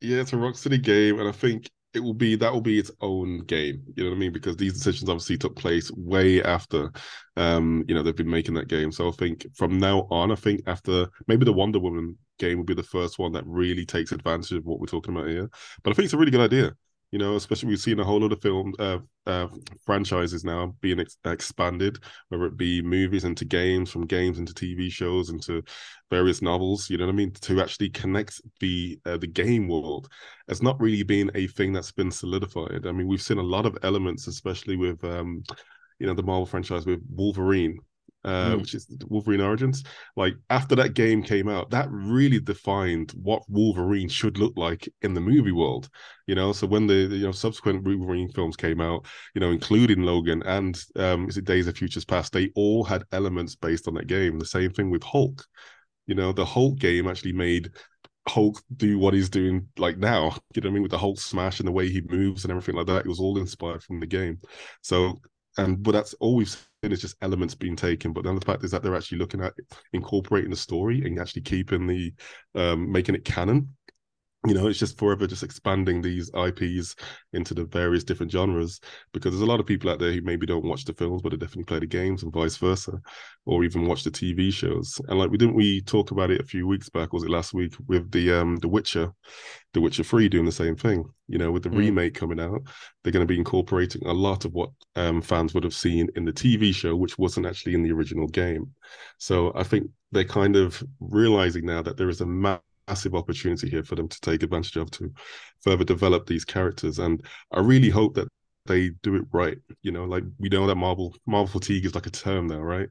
[0.01, 2.91] Yeah, it's a Rocksteady game, and I think it will be that will be its
[2.99, 3.81] own game.
[3.95, 4.33] You know what I mean?
[4.33, 6.91] Because these decisions obviously took place way after,
[7.37, 8.91] um, you know, they've been making that game.
[8.91, 12.65] So I think from now on, I think after maybe the Wonder Woman game will
[12.65, 15.49] be the first one that really takes advantage of what we're talking about here.
[15.83, 16.73] But I think it's a really good idea.
[17.11, 19.47] You know, especially we've seen a whole lot of film uh, uh,
[19.85, 24.91] franchises now being ex- expanded, whether it be movies into games, from games into TV
[24.91, 25.61] shows, into
[26.09, 26.89] various novels.
[26.89, 27.31] You know what I mean?
[27.31, 30.09] To actually connect the uh, the game world,
[30.47, 32.87] it's not really been a thing that's been solidified.
[32.87, 35.43] I mean, we've seen a lot of elements, especially with um,
[35.99, 37.77] you know the Marvel franchise with Wolverine
[38.25, 38.61] uh, mm.
[38.61, 39.83] which is Wolverine Origins.
[40.15, 45.13] Like after that game came out, that really defined what Wolverine should look like in
[45.13, 45.89] the movie world.
[46.27, 49.05] You know, so when the, you know subsequent Wolverine films came out,
[49.35, 53.03] you know, including Logan and um, is it Days of Futures Past, they all had
[53.11, 54.39] elements based on that game.
[54.39, 55.45] The same thing with Hulk.
[56.07, 57.69] You know, the Hulk game actually made
[58.27, 60.37] Hulk do what he's doing like now.
[60.55, 60.83] You know what I mean?
[60.83, 63.05] With the Hulk smash and the way he moves and everything like that.
[63.05, 64.39] It was all inspired from the game.
[64.81, 65.19] So
[65.57, 68.13] and but that's all we've is just elements being taken.
[68.13, 69.53] But then the fact is that they're actually looking at
[69.93, 72.13] incorporating the story and actually keeping the
[72.55, 73.69] um, making it canon
[74.45, 76.95] you know, it's just forever just expanding these IPs
[77.31, 78.81] into the various different genres
[79.13, 81.29] because there's a lot of people out there who maybe don't watch the films, but
[81.29, 82.99] they definitely play the games and vice versa,
[83.45, 84.99] or even watch the TV shows.
[85.07, 87.53] And like we didn't we talk about it a few weeks back, was it last
[87.53, 89.13] week with the um The Witcher,
[89.73, 91.05] The Witcher 3 doing the same thing.
[91.29, 91.77] You know, with the mm.
[91.77, 92.63] remake coming out,
[93.03, 96.25] they're going to be incorporating a lot of what um fans would have seen in
[96.25, 98.73] the TV show, which wasn't actually in the original game.
[99.19, 103.69] So I think they're kind of realizing now that there is a ma- massive opportunity
[103.69, 105.11] here for them to take advantage of to
[105.61, 106.99] further develop these characters.
[106.99, 108.27] And I really hope that
[108.65, 109.57] they do it right.
[109.81, 112.89] You know, like we know that Marvel Marvel fatigue is like a term now, right?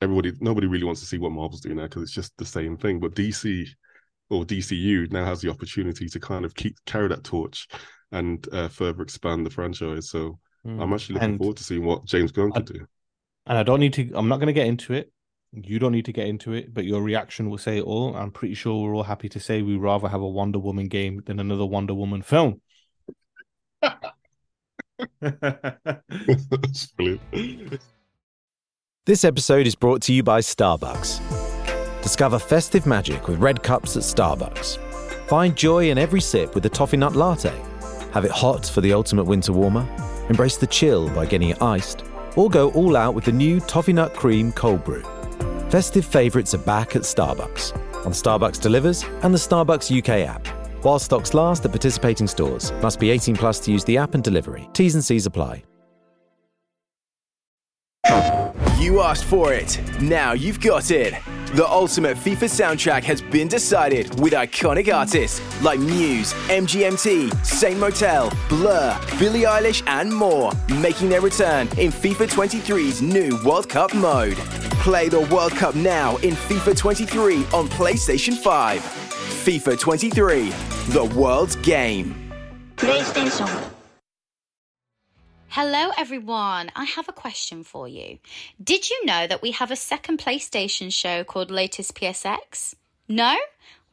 [0.00, 2.76] Everybody, nobody really wants to see what Marvel's doing now because it's just the same
[2.76, 2.98] thing.
[2.98, 3.68] But DC
[4.30, 7.68] or DCU now has the opportunity to kind of keep carry that torch
[8.10, 10.10] and uh, further expand the franchise.
[10.10, 10.82] So mm.
[10.82, 12.86] I'm actually looking and forward to seeing what James Gunn can do.
[13.46, 14.10] And I don't need to.
[14.14, 15.12] I'm not going to get into it
[15.52, 18.16] you don't need to get into it, but your reaction will say it all.
[18.16, 21.22] I'm pretty sure we're all happy to say we'd rather have a Wonder Woman game
[21.26, 22.62] than another Wonder Woman film.
[29.04, 31.20] this episode is brought to you by Starbucks.
[32.02, 34.78] Discover festive magic with red cups at Starbucks.
[35.28, 37.54] Find joy in every sip with a toffee nut latte.
[38.12, 39.86] Have it hot for the ultimate winter warmer.
[40.30, 42.04] Embrace the chill by getting it iced.
[42.36, 45.02] Or go all out with the new toffee nut cream cold brew.
[45.72, 50.46] Festive favourites are back at Starbucks, on Starbucks Delivers and the Starbucks UK app.
[50.84, 54.22] While stocks last at participating stores, must be 18 plus to use the app and
[54.22, 54.68] delivery.
[54.74, 55.64] T's and C's apply.
[58.78, 59.80] You asked for it.
[59.98, 61.14] Now you've got it.
[61.54, 68.32] The ultimate FIFA soundtrack has been decided with iconic artists like Muse, MGMT, Saint Motel,
[68.48, 74.38] Blur, Billie Eilish, and more, making their return in FIFA 23's new World Cup mode.
[74.80, 78.80] Play the World Cup now in FIFA 23 on PlayStation 5.
[78.80, 80.48] FIFA 23,
[80.94, 82.32] the world's game.
[82.78, 83.71] PlayStation.
[85.54, 86.70] Hello, everyone.
[86.74, 88.16] I have a question for you.
[88.64, 92.74] Did you know that we have a second PlayStation show called Latest PSX?
[93.06, 93.36] No?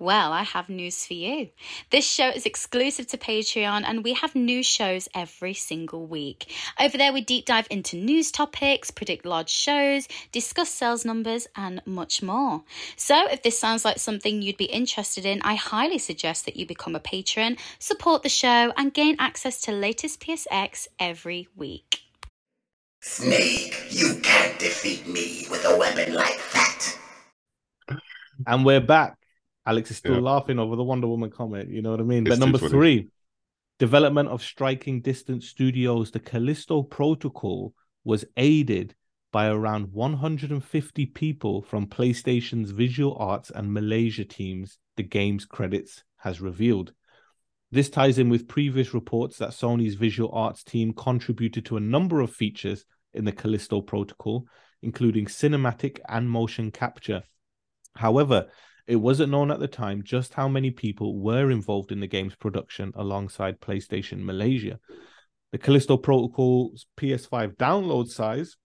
[0.01, 1.49] Well, I have news for you.
[1.89, 6.49] This show is exclusive to Patreon and we have new shows every single week.
[6.79, 11.81] Over there, we deep dive into news topics, predict large shows, discuss sales numbers, and
[11.85, 12.63] much more.
[12.95, 16.65] So, if this sounds like something you'd be interested in, I highly suggest that you
[16.65, 22.03] become a patron, support the show, and gain access to latest PSX every week.
[23.01, 26.97] Snake, you can't defeat me with a weapon like that.
[28.47, 29.18] And we're back.
[29.69, 30.21] Alex is still yeah.
[30.21, 31.69] laughing over the Wonder Woman comment.
[31.69, 32.25] You know what I mean?
[32.25, 33.08] It's but number three,
[33.77, 38.95] development of Striking Distance Studios, the Callisto Protocol was aided
[39.32, 46.41] by around 150 people from PlayStation's visual arts and Malaysia teams, the game's credits has
[46.41, 46.91] revealed.
[47.71, 52.21] This ties in with previous reports that Sony's visual arts team contributed to a number
[52.21, 54.47] of features in the Callisto Protocol,
[54.82, 57.21] including cinematic and motion capture.
[57.95, 58.47] However,
[58.89, 62.36] it wasn't known at the time just how many people were involved in the game's
[62.36, 64.80] production alongside PlayStation Malaysia.
[65.52, 68.58] The Callisto Protocol's PS5 download size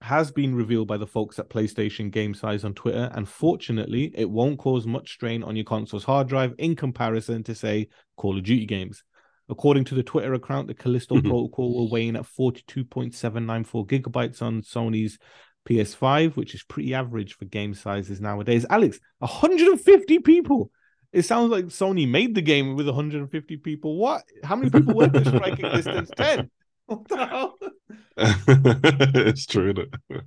[0.00, 4.30] has been revealed by the folks at PlayStation Game Size on Twitter, and fortunately, it
[4.30, 8.44] won't cause much strain on your console's hard drive in comparison to, say, Call of
[8.44, 9.02] Duty games.
[9.48, 11.28] According to the Twitter account, the Callisto mm-hmm.
[11.28, 15.18] Protocol will weigh in at 42.794 gigabytes on Sony's
[15.68, 18.66] PS5, which is pretty average for game sizes nowadays.
[18.68, 20.70] Alex, 150 people
[21.12, 23.96] It sounds like Sony made the game with 150 people.
[23.96, 24.24] What?
[24.44, 26.10] How many people work at striking distance?
[26.16, 26.50] 10.
[26.86, 27.58] What the hell?
[28.16, 30.24] it's true, isn't it?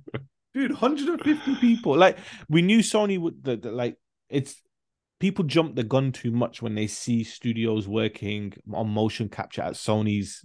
[0.54, 1.96] Dude, 150 people.
[1.96, 2.18] Like
[2.48, 3.96] we knew Sony would the, the, like
[4.28, 4.62] it's
[5.18, 9.74] people jump the gun too much when they see studios working on motion capture at
[9.74, 10.44] Sony's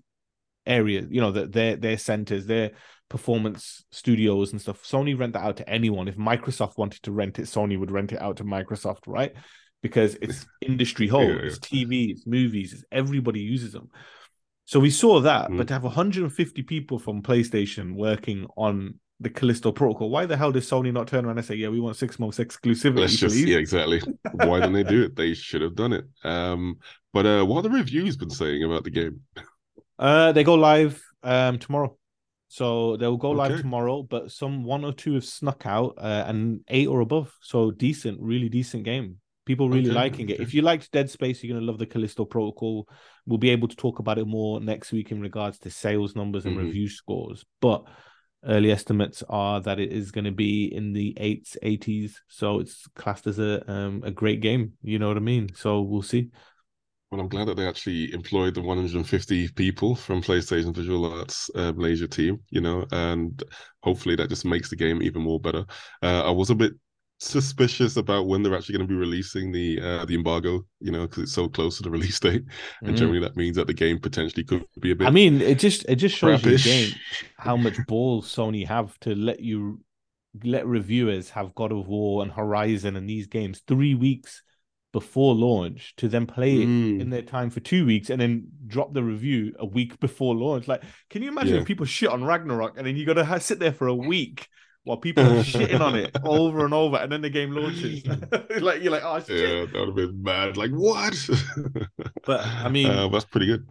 [0.65, 2.71] area, you know, that their their centers, their
[3.09, 4.83] performance studios and stuff.
[4.83, 6.07] Sony rent that out to anyone.
[6.07, 9.33] If Microsoft wanted to rent it, Sony would rent it out to Microsoft, right?
[9.81, 11.41] Because it's industry whole, Yeah, yeah.
[11.47, 13.89] it's TV, it's movies, it's everybody uses them.
[14.65, 15.57] So we saw that, Mm.
[15.57, 20.51] but to have 150 people from PlayStation working on the Callisto Protocol, why the hell
[20.51, 22.99] does Sony not turn around and say, "Yeah, we want six months exclusivity"?
[22.99, 23.45] Let's just please?
[23.45, 23.99] yeah, exactly.
[24.33, 25.15] Why didn't they do it?
[25.15, 26.05] They should have done it.
[26.23, 26.77] Um,
[27.13, 29.21] but uh, what have the reviews been saying about the game?
[29.97, 31.97] Uh, they go live um tomorrow,
[32.47, 34.03] so they'll go live tomorrow.
[34.03, 37.33] But some one or two have snuck out, uh, and eight or above.
[37.41, 39.17] So decent, really decent game.
[39.45, 40.39] People really Okay, liking it.
[40.41, 42.87] If you liked Dead Space, you're gonna love the Callisto Protocol.
[43.25, 46.45] We'll be able to talk about it more next week in regards to sales numbers
[46.45, 46.65] and Mhm.
[46.65, 47.45] review scores.
[47.61, 47.85] But
[48.45, 52.21] early estimates are that it is going to be in the eights, eighties.
[52.27, 54.73] So it's classed as a um a great game.
[54.83, 55.49] You know what I mean?
[55.55, 56.29] So we'll see.
[57.11, 61.71] Well, I'm glad that they actually employed the 150 people from PlayStation Visual Arts uh,
[61.73, 63.41] Malaysia team, you know, and
[63.81, 65.65] hopefully that just makes the game even more better.
[66.03, 66.73] Uh, I was a bit
[67.19, 71.07] suspicious about when they're actually going to be releasing the uh, the embargo, you know,
[71.07, 72.43] because it's so close to the release date,
[72.85, 72.97] and Mm.
[72.97, 75.07] generally that means that the game potentially could be a bit.
[75.07, 76.55] I mean, it just it just shows you crappish.
[76.55, 76.99] again
[77.37, 79.81] how much balls Sony have to let you
[80.43, 84.43] let reviewers have God of War and Horizon and these games three weeks
[84.93, 87.01] before launch to then play it Mm.
[87.01, 90.67] in their time for two weeks and then drop the review a week before launch.
[90.67, 91.61] Like, can you imagine Yeah.
[91.61, 93.93] if people shit on Ragnarok and then you got to ha- sit there for a
[93.95, 94.47] week
[94.83, 98.05] while people are shitting on it over and over, and then the game launches?
[98.61, 99.37] like you're like, oh shit.
[99.49, 100.55] yeah, that would have been mad.
[100.57, 101.13] Like what?
[102.25, 103.67] But I mean, uh, that's pretty good.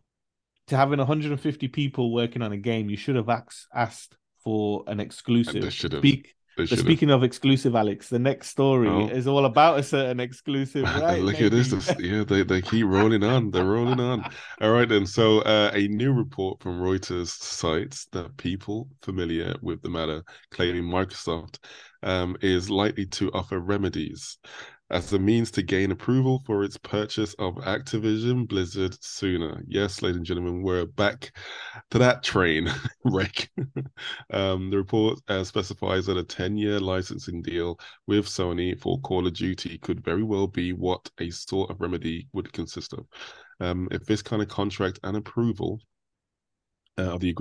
[0.68, 5.00] to having 150 people working on a game, you should have asked asked for an
[5.00, 5.62] exclusive.
[5.62, 6.22] they
[6.64, 6.78] should have.
[6.78, 6.78] Speak, They but have.
[6.86, 9.08] speaking of exclusive, Alex, the next story Oh.
[9.08, 11.20] is all about a certain exclusive, right?
[11.22, 11.68] Look at this.
[11.70, 13.50] this- Yeah, they, they keep rolling on.
[13.50, 14.24] They're rolling on.
[14.60, 15.04] All right, then.
[15.06, 20.84] So, uh, a new report from Reuters cites that people familiar with the matter claiming
[20.84, 21.58] Microsoft
[22.02, 24.38] um, is likely to offer remedies
[24.90, 29.62] as a means to gain approval for its purchase of Activision Blizzard sooner.
[29.66, 31.32] Yes, ladies and gentlemen, we're back
[31.90, 32.68] to that train
[33.04, 33.50] wreck.
[34.32, 39.26] um, the report uh, specifies that a 10 year licensing deal with Sony for Call
[39.26, 43.06] of Duty could very well be what a sort of remedy would consist of.
[43.58, 45.80] Um, if this kind of contract and approval
[46.98, 47.34] uh, of the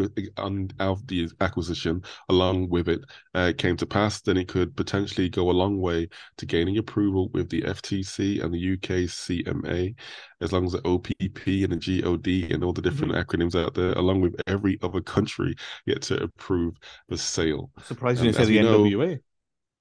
[0.80, 3.02] of the acquisition along with it
[3.34, 7.30] uh, came to pass, then it could potentially go a long way to gaining approval
[7.30, 9.96] with the FTC and the UK CMA,
[10.41, 13.94] as long as the OPP and the GOD and all the different acronyms out there,
[13.94, 15.56] along with every other country,
[15.88, 16.76] get to approve
[17.10, 17.72] the sale.
[18.28, 19.20] And say the we know- NWA.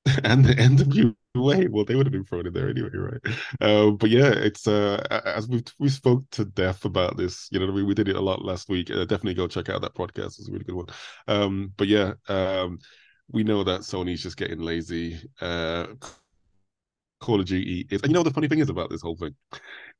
[0.24, 1.16] and the NWA.
[1.36, 3.20] Well, they would have been thrown in there anyway, right?
[3.60, 7.48] Uh, but yeah, it's uh, as we we spoke to Death about this.
[7.50, 8.88] You know, we we did it a lot last week.
[8.90, 10.38] Uh, definitely go check out that podcast.
[10.38, 10.86] It's a really good one.
[11.26, 12.78] Um, but yeah, um,
[13.32, 15.18] we know that Sony's just getting lazy.
[15.40, 15.86] Uh,
[17.20, 19.34] Call of Duty is, and you know, the funny thing is about this whole thing,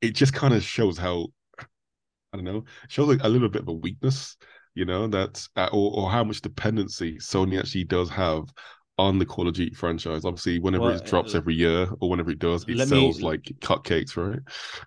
[0.01, 1.27] it just kind of shows how
[2.33, 4.35] I don't know, shows like a little bit of a weakness,
[4.73, 8.43] you know, that uh, or or how much dependency Sony actually does have
[8.97, 10.23] on the Call of Duty franchise.
[10.23, 13.11] Obviously, whenever Well, it drops uh, every year or whenever it does, it let me-
[13.11, 14.39] sells like cupcakes, right?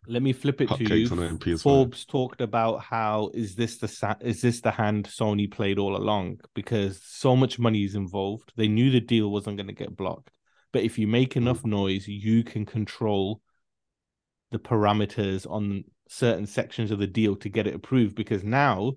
[0.06, 1.08] Let me flip it to you.
[1.10, 1.60] on it PS5.
[1.60, 5.96] Forbes talked about how is this the sa- is this the hand Sony played all
[5.96, 8.52] along because so much money is involved.
[8.56, 10.30] They knew the deal wasn't going to get blocked,
[10.72, 13.42] but if you make enough noise, you can control
[14.50, 18.14] the parameters on certain sections of the deal to get it approved.
[18.14, 18.94] Because now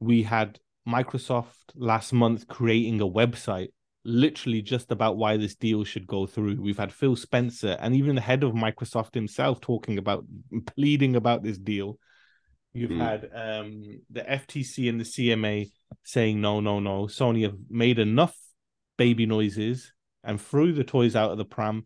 [0.00, 3.68] we had Microsoft last month creating a website
[4.04, 6.60] literally just about why this deal should go through.
[6.60, 10.24] We've had Phil Spencer and even the head of Microsoft himself talking about
[10.74, 11.98] pleading about this deal.
[12.72, 12.98] You've Mm.
[12.98, 15.70] had um, the FTC and the CMA
[16.02, 17.04] saying no, no, no.
[17.06, 18.36] Sony have made enough
[18.96, 19.92] baby noises
[20.24, 21.84] and threw the toys out of the pram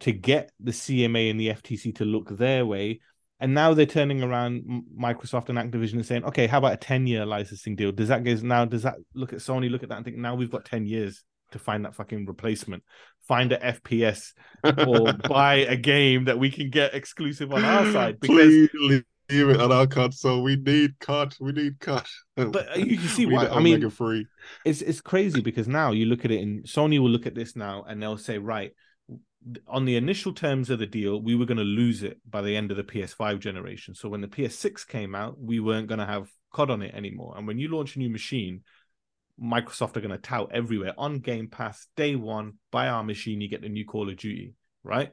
[0.00, 3.00] to get the CMA and the FTC to look their way.
[3.38, 7.06] And now they're turning around Microsoft and Activision and saying, okay, how about a 10
[7.06, 7.92] year licensing deal?
[7.92, 8.64] Does that get now?
[8.64, 11.24] Does that look at Sony, look at that and think now we've got 10 years
[11.52, 12.82] to find that fucking replacement?
[13.28, 14.32] Find a FPS
[14.64, 19.48] or buy a game that we can get exclusive on our side because Please leave
[19.48, 20.42] it on our console.
[20.42, 21.36] We need cut.
[21.40, 22.06] We need cut.
[22.36, 23.48] But uh, you can see why.
[23.48, 24.26] I mean, free.
[24.64, 27.56] it's it's crazy because now you look at it and Sony will look at this
[27.56, 28.72] now and they'll say, right,
[29.66, 32.56] on the initial terms of the deal, we were going to lose it by the
[32.56, 33.94] end of the PS5 generation.
[33.94, 37.34] So when the PS6 came out, we weren't going to have COD on it anymore.
[37.36, 38.62] And when you launch a new machine,
[39.40, 42.54] Microsoft are going to tout everywhere on Game Pass day one.
[42.70, 44.54] Buy our machine, you get the new Call of Duty.
[44.84, 45.10] Right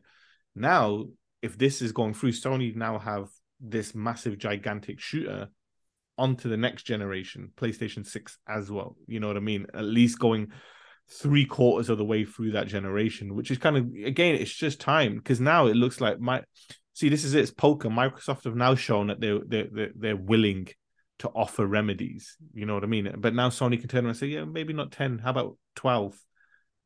[0.55, 1.05] now,
[1.41, 5.49] if this is going through, Sony now have this massive, gigantic shooter
[6.17, 8.97] onto the next generation, PlayStation 6 as well.
[9.07, 9.67] You know what I mean?
[9.74, 10.51] At least going
[11.09, 14.80] three quarters of the way through that generation, which is kind of again, it's just
[14.80, 16.43] time because now it looks like my
[16.93, 17.89] see this is it, it's poker.
[17.89, 20.67] Microsoft have now shown that they're they're they're willing
[21.20, 22.38] to offer remedies.
[22.53, 23.13] You know what I mean?
[23.17, 25.20] But now Sony can turn around and say, yeah, maybe not ten.
[25.20, 26.17] How about twelve?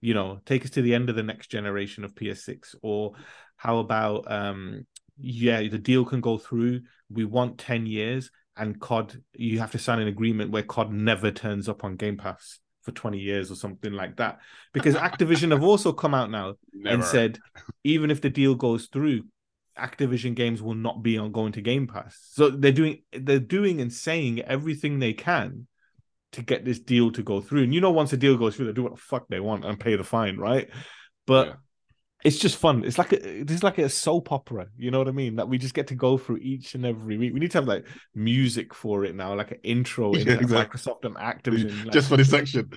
[0.01, 3.13] You know, take us to the end of the next generation of PS6, or
[3.55, 4.86] how about um
[5.17, 6.81] yeah, the deal can go through.
[7.09, 9.21] We want ten years, and COD.
[9.34, 12.91] You have to sign an agreement where COD never turns up on Game Pass for
[12.91, 14.39] 20 years or something like that.
[14.73, 16.95] Because Activision have also come out now Never.
[16.95, 17.39] and said,
[17.84, 19.23] even if the deal goes through,
[19.78, 22.17] Activision games will not be on going to Game Pass.
[22.32, 25.67] So they're doing they're doing and saying everything they can
[26.34, 27.63] to get this deal to go through.
[27.63, 29.65] And you know, once a deal goes through, they do what the fuck they want
[29.65, 30.69] and pay the fine, right?
[31.26, 31.53] But yeah
[32.24, 32.84] it's just fun.
[32.86, 34.67] It's like a, is like a soap opera.
[34.78, 35.36] You know what I mean?
[35.36, 37.34] That we just get to go through each and every week.
[37.34, 40.80] We need to have like music for it now, like an intro in yeah, exactly.
[40.80, 42.71] Microsoft and Activision, like, just for this section.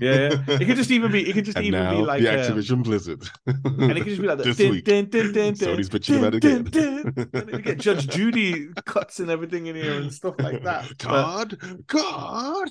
[0.00, 1.28] Yeah, yeah, it could just even be.
[1.28, 4.22] It could just and even be like the Activision um, Blizzard, and it could just
[4.22, 4.84] be like this week.
[4.84, 6.70] Dun, dun, dun, Sony's bitching about again.
[7.32, 10.96] and you get Judge Judy cuts and everything in here and stuff like that.
[10.98, 11.86] God, but...
[11.86, 12.68] God.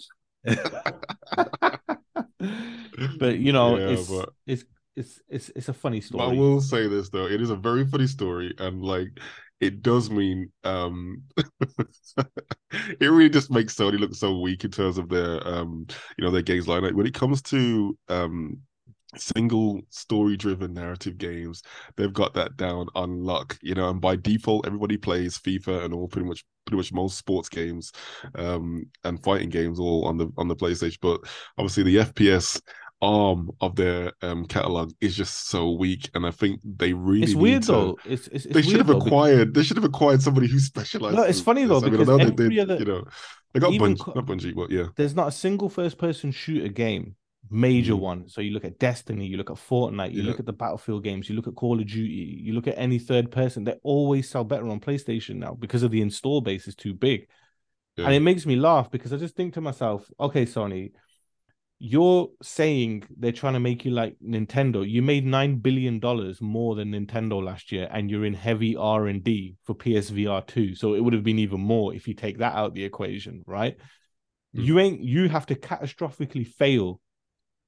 [3.19, 4.29] but you know, yeah, it's but...
[4.47, 4.63] it's
[4.95, 6.25] it's it's it's a funny story.
[6.25, 9.19] But I will say this though, it is a very funny story, and like
[9.59, 11.21] it does mean um
[12.17, 15.85] it really just makes Sony look so weak in terms of their um
[16.17, 16.93] you know their games lineup.
[16.93, 18.61] When it comes to um
[19.17, 21.63] single story driven narrative games
[21.97, 25.93] they've got that down on luck you know and by default everybody plays fifa and
[25.93, 27.91] all pretty much pretty much most sports games
[28.35, 31.19] um and fighting games all on the on the playstation but
[31.57, 32.61] obviously the fps
[33.01, 37.35] arm of their um catalog is just so weak, and I think they really it's
[37.35, 37.97] weird to, though.
[38.05, 39.53] It's, it's, it's they should have acquired.
[39.53, 39.53] Because...
[39.53, 41.17] They should have acquired somebody who specializes.
[41.17, 43.03] No, it's funny though because I mean, every they, other, you know,
[43.53, 47.15] they got Bungie, co- not Bungie, but yeah, there's not a single first-person shooter game,
[47.49, 47.99] major mm.
[47.99, 48.29] one.
[48.29, 50.29] So you look at Destiny, you look at Fortnite, you yeah.
[50.29, 52.99] look at the Battlefield games, you look at Call of Duty, you look at any
[52.99, 53.63] third person.
[53.63, 57.27] They always sell better on PlayStation now because of the install base is too big.
[57.97, 58.05] Yeah.
[58.05, 60.91] And it makes me laugh because I just think to myself, okay, Sony,
[61.83, 64.87] you're saying they're trying to make you like Nintendo.
[64.87, 69.07] You made nine billion dollars more than Nintendo last year, and you're in heavy R
[69.07, 70.75] and D for PSVR two.
[70.75, 73.77] So it would have been even more if you take that out the equation, right?
[74.55, 74.63] Mm.
[74.63, 75.01] You ain't.
[75.01, 77.01] You have to catastrophically fail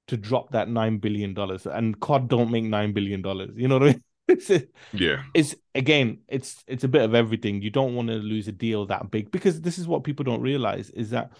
[0.09, 3.49] to drop that nine billion dollars, and COD don't make nine billion dollars.
[3.55, 4.03] You know what I mean?
[4.27, 4.51] it's
[4.93, 5.23] yeah.
[5.33, 7.63] It's again, it's it's a bit of everything.
[7.63, 10.41] You don't want to lose a deal that big because this is what people don't
[10.41, 11.31] realize is that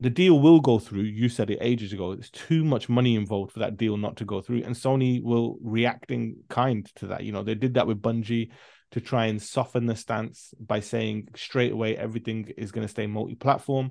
[0.00, 1.02] the deal will go through.
[1.02, 2.12] You said it ages ago.
[2.12, 4.62] It's too much money involved for that deal not to go through.
[4.64, 7.22] And Sony will react in kind to that.
[7.22, 8.50] You know, they did that with Bungie
[8.92, 13.06] to try and soften the stance by saying straight away everything is going to stay
[13.06, 13.90] multi-platform.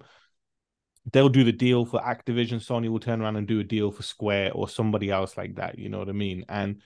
[1.14, 2.56] They'll do the deal for Activision.
[2.56, 5.78] Sony will turn around and do a deal for Square or somebody else like that.
[5.78, 6.44] You know what I mean?
[6.50, 6.82] And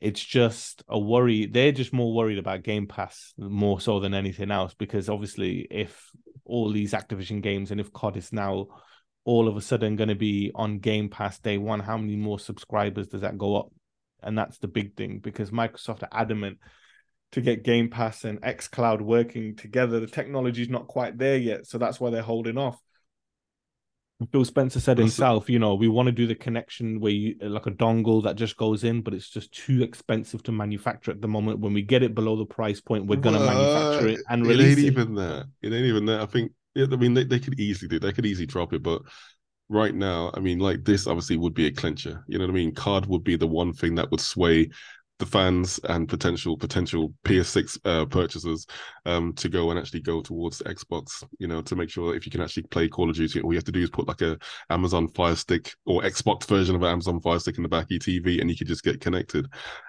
[0.00, 1.46] it's just a worry.
[1.46, 6.10] They're just more worried about Game Pass more so than anything else because obviously, if
[6.46, 8.66] all these Activision games and if COD is now
[9.24, 12.38] all of a sudden going to be on Game Pass day one, how many more
[12.38, 13.68] subscribers does that go up?
[14.22, 16.58] And that's the big thing because Microsoft are adamant
[17.32, 20.00] to get Game Pass and xCloud working together.
[20.00, 22.80] The technology is not quite there yet, so that's why they're holding off.
[24.32, 27.66] Phil Spencer said himself, you know, we want to do the connection where you like
[27.66, 31.28] a dongle that just goes in, but it's just too expensive to manufacture at the
[31.28, 31.60] moment.
[31.60, 34.78] When we get it below the price point, we're gonna manufacture it and release it.
[34.78, 34.84] Ain't it.
[34.84, 35.46] even that.
[35.60, 36.20] It ain't even that.
[36.20, 36.52] I think.
[36.74, 37.98] Yeah, I mean, they, they could easily do.
[37.98, 39.02] They could easily drop it, but
[39.68, 42.24] right now, I mean, like this obviously would be a clincher.
[42.26, 42.74] You know what I mean?
[42.74, 44.70] Card would be the one thing that would sway
[45.18, 48.66] the fans and potential potential PS6 uh, purchasers
[49.06, 51.24] um, to go and actually go towards Xbox.
[51.38, 53.56] You know, to make sure if you can actually play Call of Duty, all you
[53.56, 54.38] have to do is put like a
[54.70, 58.00] Amazon Fire Stick or Xbox version of Amazon Fire Stick in the back of your
[58.00, 59.46] TV, and you can just get connected.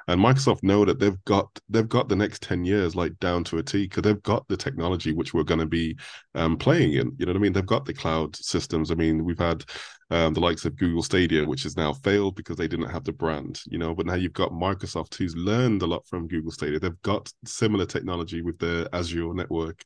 [0.08, 3.58] And Microsoft know that they've got they've got the next ten years like down to
[3.58, 5.98] a T because they've got the technology which we're going to be
[6.36, 7.16] um, playing in.
[7.18, 7.54] You know what I mean?
[7.54, 8.92] They've got the cloud systems.
[8.92, 9.66] I mean, we've had
[10.10, 13.12] um, the likes of Google Stadia, which has now failed because they didn't have the
[13.12, 13.94] brand, you know.
[13.94, 16.80] But now you've got Microsoft, who's learned a lot from Google Stadia.
[16.80, 19.82] They've got similar technology with their Azure network,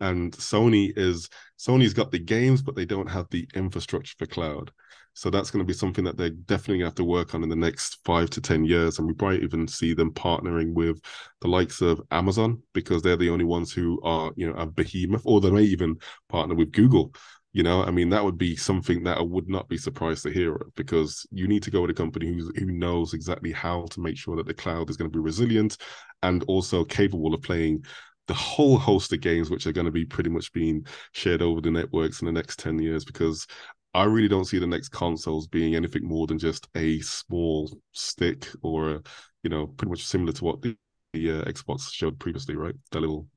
[0.00, 4.70] and Sony is Sony's got the games, but they don't have the infrastructure for cloud.
[5.16, 7.54] So that's going to be something that they definitely have to work on in the
[7.54, 8.98] next five to 10 years.
[8.98, 11.00] And we might even see them partnering with
[11.40, 15.22] the likes of Amazon because they're the only ones who are, you know, a behemoth,
[15.24, 15.96] or they may even
[16.28, 17.14] partner with Google.
[17.54, 20.30] You know, I mean, that would be something that I would not be surprised to
[20.32, 23.86] hear of because you need to go with a company who, who knows exactly how
[23.92, 25.78] to make sure that the cloud is going to be resilient
[26.22, 27.84] and also capable of playing
[28.26, 31.60] the whole host of games which are going to be pretty much being shared over
[31.62, 33.46] the networks in the next 10 years because
[33.94, 38.48] I really don't see the next consoles being anything more than just a small stick
[38.62, 39.02] or a,
[39.44, 40.76] you know, pretty much similar to what the,
[41.12, 42.74] the uh, Xbox showed previously, right?
[42.90, 43.28] That little,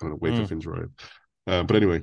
[0.00, 0.48] I don't know, wafer Mm.
[0.48, 0.90] thing drive.
[1.46, 2.02] Uh, but anyway,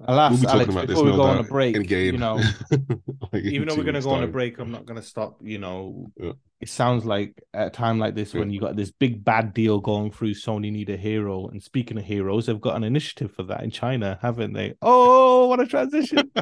[0.00, 2.14] Alas, we'll Alex, about this before we no go on a break, in game.
[2.14, 2.36] you know,
[3.32, 5.38] Like, even though we're going to go on a break, I'm not going to stop.
[5.42, 6.32] You know, Yeah.
[6.60, 9.80] it sounds like at a time like this when you got this big bad deal
[9.80, 11.48] going through, Sony need a hero.
[11.48, 14.74] And speaking of heroes, they've got an initiative for that in China, haven't they?
[14.82, 16.30] Oh, what a transition!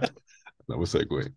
[0.68, 1.32] That was segue.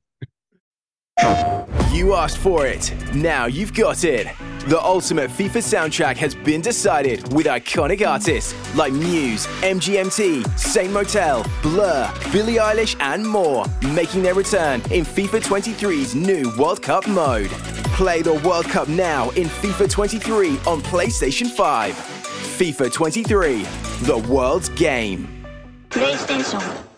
[1.92, 2.94] You asked for it.
[3.14, 4.28] Now you've got it.
[4.68, 11.44] The ultimate FIFA soundtrack has been decided with iconic artists like Muse, MGMT, Saint Motel,
[11.62, 17.50] Blur, Billie Eilish, and more, making their return in FIFA 23's new World Cup mode.
[17.96, 21.94] Play the World Cup now in FIFA 23 on PlayStation 5.
[21.96, 23.64] FIFA 23,
[24.04, 25.46] the world's game.
[25.90, 26.89] PlayStation.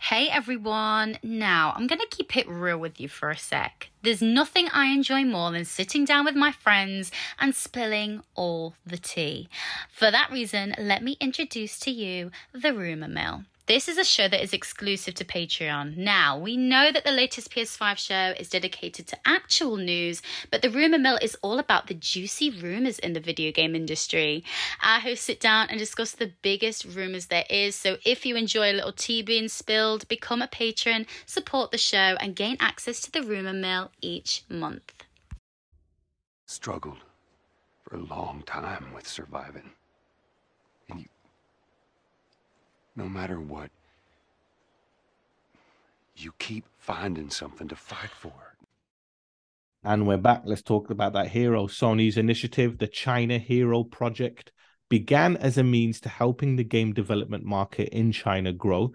[0.00, 1.18] Hey everyone!
[1.24, 3.90] Now, I'm gonna keep it real with you for a sec.
[4.02, 8.96] There's nothing I enjoy more than sitting down with my friends and spilling all the
[8.96, 9.48] tea.
[9.90, 13.44] For that reason, let me introduce to you the Rumour Mill.
[13.68, 15.94] This is a show that is exclusive to Patreon.
[15.98, 20.70] Now, we know that the latest PS5 show is dedicated to actual news, but the
[20.70, 24.42] Rumour Mill is all about the juicy rumours in the video game industry.
[24.82, 28.72] Our hosts sit down and discuss the biggest rumours there is, so if you enjoy
[28.72, 33.12] a little tea being spilled, become a patron, support the show, and gain access to
[33.12, 34.94] the Rumour Mill each month.
[36.46, 37.00] struggled
[37.82, 39.72] for a long time with surviving.
[40.88, 41.06] And you,
[42.98, 43.70] no matter what,
[46.16, 48.32] you keep finding something to fight for.
[49.84, 50.42] And we're back.
[50.44, 51.68] Let's talk about that hero.
[51.68, 54.50] Sony's initiative, the China Hero Project,
[54.90, 58.92] began as a means to helping the game development market in China grow.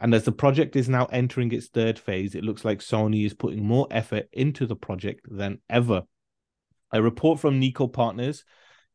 [0.00, 3.32] And as the project is now entering its third phase, it looks like Sony is
[3.32, 6.02] putting more effort into the project than ever.
[6.90, 8.44] A report from Niko Partners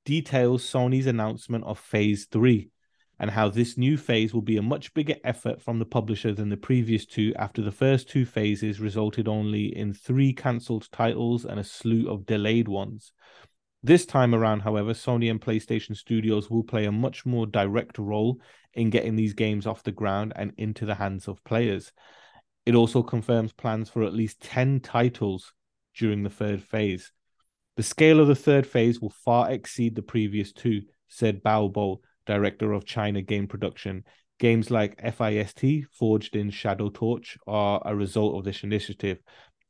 [0.04, 2.71] details Sony's announcement of phase three
[3.22, 6.50] and how this new phase will be a much bigger effort from the publisher than
[6.50, 11.60] the previous two after the first two phases resulted only in three cancelled titles and
[11.60, 13.14] a slew of delayed ones.
[13.84, 18.42] This time around, however, Sony and PlayStation Studios will play a much more direct role
[18.74, 21.92] in getting these games off the ground and into the hands of players.
[22.66, 25.54] It also confirms plans for at least 10 titles
[25.96, 27.12] during the third phase.
[27.78, 31.72] The scale of the third phase will far exceed the previous two, said Bao
[32.32, 34.04] director of China game production.
[34.40, 39.20] Games like FIST, Forged in Shadow Torch, are a result of this initiative,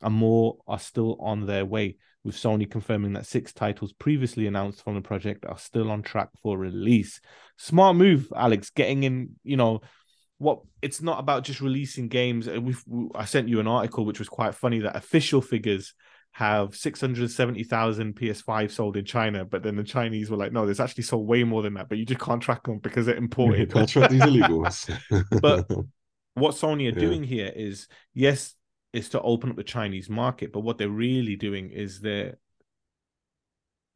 [0.01, 4.83] and more are still on their way, with Sony confirming that six titles previously announced
[4.83, 7.19] from the project are still on track for release.
[7.57, 9.81] Smart move, Alex, getting in, you know,
[10.37, 12.47] what it's not about just releasing games.
[12.47, 12.83] We've,
[13.13, 15.93] I sent you an article which was quite funny that official figures
[16.33, 21.03] have 670,000 PS5 sold in China, but then the Chinese were like, no, there's actually
[21.03, 23.69] sold way more than that, but you just can't track them because they're imported.
[23.73, 24.89] Can't track these illegals.
[25.41, 25.67] but
[26.35, 26.97] what Sony are Yeah.
[26.97, 28.55] doing here is, yes,
[28.93, 32.37] is to open up the Chinese market, but what they're really doing is they're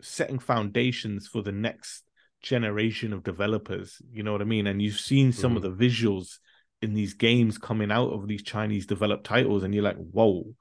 [0.02, 2.04] setting foundations for the next
[2.42, 4.02] generation of developers.
[4.12, 4.68] You know what I mean?
[4.68, 5.64] And you've seen some of Mm-hmm.
[5.64, 6.38] the visuals
[6.82, 10.54] in these games coming out of these Chinese developed titles, and you're like, whoa,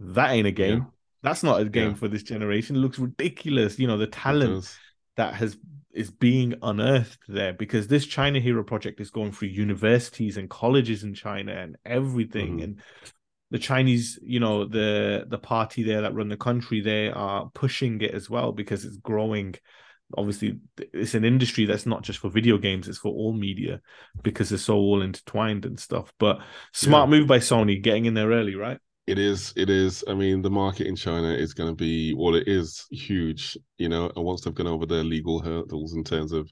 [0.00, 0.84] that ain't a game.
[0.84, 0.92] Yeah.
[1.22, 1.94] That's not a game Yeah.
[1.94, 2.76] for this generation.
[2.76, 3.78] It looks ridiculous.
[3.78, 4.76] You know, the talent
[5.16, 5.56] that has
[5.92, 11.04] is being unearthed there because this China Hero project is going through universities and colleges
[11.04, 12.58] in China and everything.
[12.58, 12.64] Mhm.
[12.64, 12.82] And
[13.50, 18.00] the Chinese, you know, the the party there that run the country, they are pushing
[18.00, 19.54] it as well because it's growing.
[20.16, 23.80] Obviously, it's an industry that's not just for video games; it's for all media
[24.22, 26.12] because they're so all intertwined and stuff.
[26.18, 26.40] But
[26.72, 28.78] smart move by Sony getting in there early, right?
[29.08, 29.52] It is.
[29.56, 30.04] It is.
[30.06, 33.88] I mean, the market in China is going to be, well, it is huge, you
[33.88, 34.12] know.
[34.14, 36.48] And once they've gone over their legal hurdles in terms of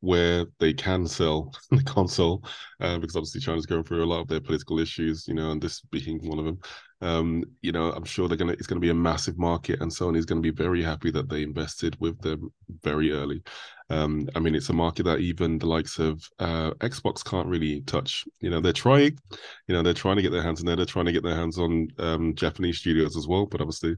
[0.00, 2.42] where they can sell the console,
[2.80, 5.60] uh, because obviously China's going through a lot of their political issues, you know, and
[5.60, 6.58] this being one of them.
[7.02, 8.52] Um, you know, I'm sure they're gonna.
[8.52, 11.28] It's going to be a massive market, and Sony's going to be very happy that
[11.28, 12.50] they invested with them
[12.82, 13.42] very early.
[13.90, 17.82] Um, I mean, it's a market that even the likes of uh, Xbox can't really
[17.82, 18.24] touch.
[18.40, 19.18] You know, they're trying,
[19.66, 20.76] you know, they're trying to get their hands in there.
[20.76, 23.46] They're trying to get their hands on um, Japanese studios as well.
[23.46, 23.96] But obviously,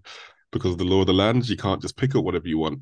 [0.51, 2.81] because of the law of the land, you can't just pick up whatever you want.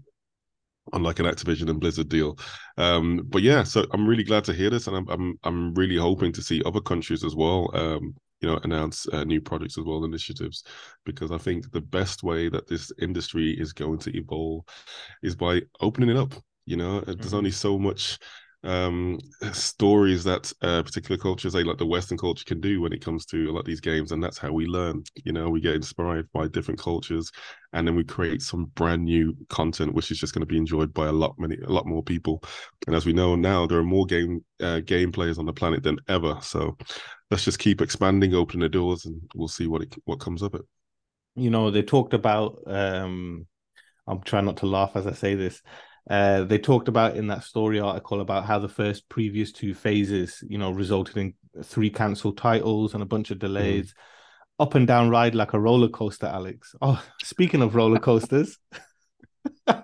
[0.92, 2.36] Unlike an Activision and Blizzard deal,
[2.76, 5.96] um, but yeah, so I'm really glad to hear this, and I'm I'm I'm really
[5.96, 9.84] hoping to see other countries as well um, you know announce uh, new projects as
[9.84, 10.64] well initiatives
[11.04, 14.64] because i think the best way that this industry is going to evolve
[15.22, 16.34] is by opening it up
[16.66, 17.12] you know, mm-hmm.
[17.20, 18.18] there's only so much
[18.62, 19.18] um
[19.52, 23.24] stories that uh particular cultures say like the western culture can do when it comes
[23.24, 25.48] to a lot of these games and that's how we learn you know?
[25.48, 27.30] We get inspired by different cultures
[27.72, 30.92] and then we create some brand new content which is just going to be enjoyed
[30.92, 32.42] by a lot many a lot more people.
[32.86, 35.82] And as we know now there are more game uh, game players on the planet
[35.82, 36.76] than ever so
[37.30, 40.54] let's just keep expanding opening the doors and we'll see what it what comes of
[40.54, 40.62] it.
[41.34, 43.46] You know they talked about um
[44.06, 45.62] i'm trying not to laugh as i say this
[46.11, 50.42] uh, they talked about in that story article about how the first previous two phases,
[50.48, 53.42] you know, resulted in three cancelled titles and a bunch of mm.
[53.42, 53.92] delays.
[53.92, 53.94] Mm.
[54.58, 56.74] Up and down ride like a roller coaster, Alex.
[56.82, 58.58] Oh, speaking of roller coasters.
[59.68, 59.74] you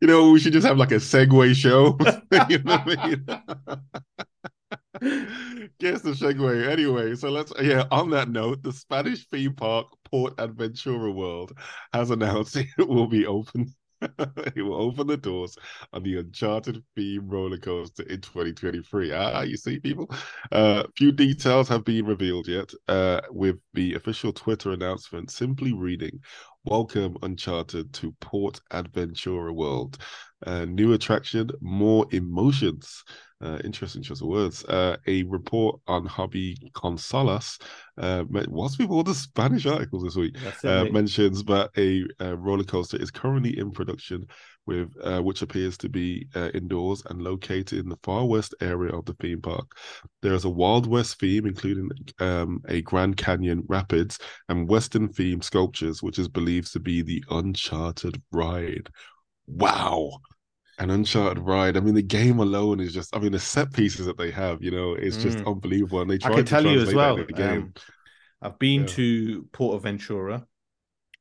[0.00, 1.96] know, we should just have like a segue show.
[2.48, 3.26] you know what I mean?
[5.78, 6.68] Guess the segue.
[6.68, 7.84] Anyway, so let's yeah.
[7.92, 11.52] On that note, the Spanish theme park PortAventura World
[11.92, 13.72] has announced it will be open
[14.56, 15.56] it will open the doors
[15.92, 19.12] on the Uncharted theme roller coaster in 2023.
[19.12, 20.10] Ah, you see, people.
[20.50, 22.72] Uh, few details have been revealed yet.
[22.88, 26.20] Uh, with the official Twitter announcement simply reading,
[26.64, 29.98] "Welcome Uncharted to Port Aventura World."
[30.46, 33.04] Uh, new attraction, more emotions.
[33.42, 34.64] Uh, interesting choice of words.
[34.66, 37.58] Uh, a report on Hobby Consolas,
[37.96, 42.64] uh, what's with all the Spanish articles this week, uh, mentions that a, a, roller
[42.64, 44.26] coaster is currently in production,
[44.66, 48.92] with uh, which appears to be uh, indoors and located in the far west area
[48.92, 49.72] of the theme park.
[50.20, 51.88] There is a Wild West theme, including
[52.18, 54.18] um, a Grand Canyon Rapids
[54.50, 58.90] and Western themed sculptures, which is believed to be the Uncharted ride.
[59.46, 60.20] Wow
[60.80, 61.76] an Uncharted ride.
[61.76, 63.14] I mean, the game alone is just.
[63.14, 65.46] I mean, the set pieces that they have, you know, it's just mm.
[65.46, 66.00] unbelievable.
[66.00, 67.18] And they try I can to tell you as well.
[67.36, 67.74] Um,
[68.42, 68.86] I've been yeah.
[68.86, 70.44] to PortAventura.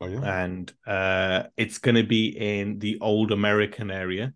[0.01, 0.43] Oh, yeah.
[0.43, 4.33] And uh, it's going to be in the old American area,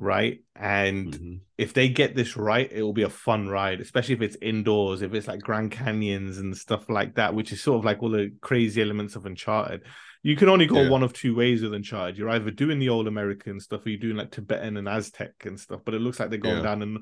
[0.00, 0.40] right?
[0.56, 1.34] And mm-hmm.
[1.58, 5.02] if they get this right, it will be a fun ride, especially if it's indoors,
[5.02, 8.10] if it's like Grand Canyons and stuff like that, which is sort of like all
[8.10, 9.82] the crazy elements of Uncharted
[10.22, 10.90] you can only go yeah.
[10.90, 12.18] one of two ways with Uncharted.
[12.18, 15.58] You're either doing the old American stuff, or you're doing like Tibetan and Aztec and
[15.58, 15.80] stuff.
[15.84, 16.62] But it looks like they're going yeah.
[16.62, 16.98] down in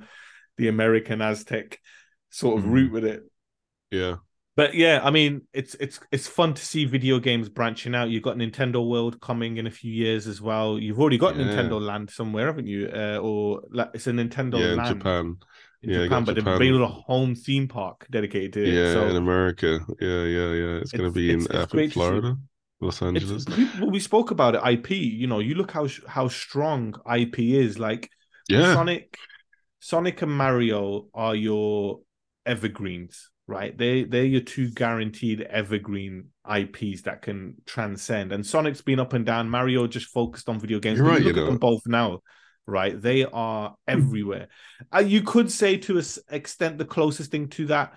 [0.57, 1.81] the American Aztec
[2.31, 2.73] sort of mm.
[2.73, 3.23] route with it.
[3.91, 4.17] Yeah.
[4.59, 8.11] But yeah, I mean, it's it's it's fun to see video games branching out.
[8.11, 10.81] You've got Nintendo World coming in a few years as well.
[10.81, 11.45] You've already got yeah.
[11.45, 12.91] Nintendo Land somewhere, haven't you?
[12.93, 14.81] Uh, or like, it's a Nintendo yeah, Land.
[14.81, 15.37] in Japan.
[15.85, 16.45] In yeah, Japan, but Japan.
[16.45, 18.75] they're building a home theme park dedicated to it.
[18.75, 19.79] Yeah, so in America.
[20.01, 20.77] Yeah, yeah, yeah.
[20.79, 22.37] It's, it's going to be in uh, Florida.
[22.81, 23.45] Los Angeles.
[23.79, 24.69] well, we spoke about it.
[24.69, 24.91] IP.
[24.91, 27.79] You know, you look how how strong IP is.
[27.79, 28.11] Like,
[28.49, 29.17] yeah, Sonic,
[29.79, 32.01] Sonic and Mario are your
[32.45, 33.77] evergreens, right?
[33.77, 38.31] They they're your two guaranteed evergreen IPs that can transcend.
[38.31, 39.51] And Sonic's been up and down.
[39.51, 40.99] Mario just focused on video games.
[40.99, 41.21] You're right.
[41.21, 41.43] You, look know.
[41.45, 42.21] at them both now.
[42.67, 44.49] Right, they are everywhere.
[44.95, 47.95] uh, you could say to an extent the closest thing to that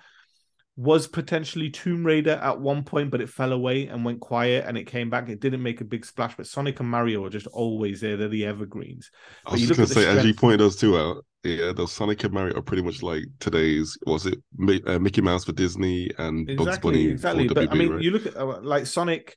[0.76, 4.78] was potentially Tomb Raider at one point, but it fell away and went quiet and
[4.78, 5.28] it came back.
[5.28, 8.16] It didn't make a big splash, but Sonic and Mario are just always there.
[8.16, 9.10] They're the evergreens.
[9.44, 12.24] I was just going to say, as you pointed those two out, yeah, those Sonic
[12.24, 14.38] and Mario are pretty much like today's, was it
[14.86, 17.48] uh, Mickey Mouse for Disney and exactly, Bugs Bunny exactly.
[17.48, 18.02] but WB, I mean, right?
[18.02, 19.36] you look at uh, like Sonic,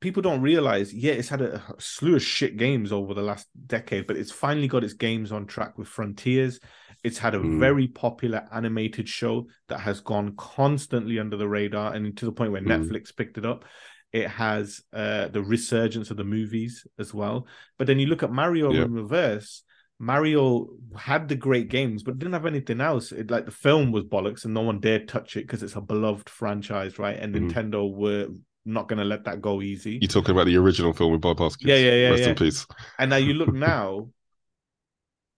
[0.00, 3.46] people don't realize, yeah, it's had a, a slew of shit games over the last
[3.66, 6.60] decade, but it's finally got its games on track with Frontiers
[7.04, 7.58] it's had a mm.
[7.60, 12.52] very popular animated show that has gone constantly under the radar and to the point
[12.52, 12.66] where mm.
[12.66, 13.64] Netflix picked it up.
[14.12, 17.46] It has uh, the resurgence of the movies as well.
[17.76, 18.86] But then you look at Mario yep.
[18.86, 19.62] in reverse.
[19.98, 23.10] Mario had the great games, but didn't have anything else.
[23.10, 25.80] It like the film was bollocks, and no one dared touch it because it's a
[25.80, 27.18] beloved franchise, right?
[27.18, 27.50] And mm.
[27.50, 28.28] Nintendo were
[28.64, 29.98] not going to let that go easy.
[30.00, 31.68] You're talking about the original film with Bob Hoskins.
[31.68, 32.08] Yeah, yeah, yeah.
[32.10, 32.28] Rest yeah.
[32.28, 32.66] in peace.
[32.98, 34.10] And now you look now,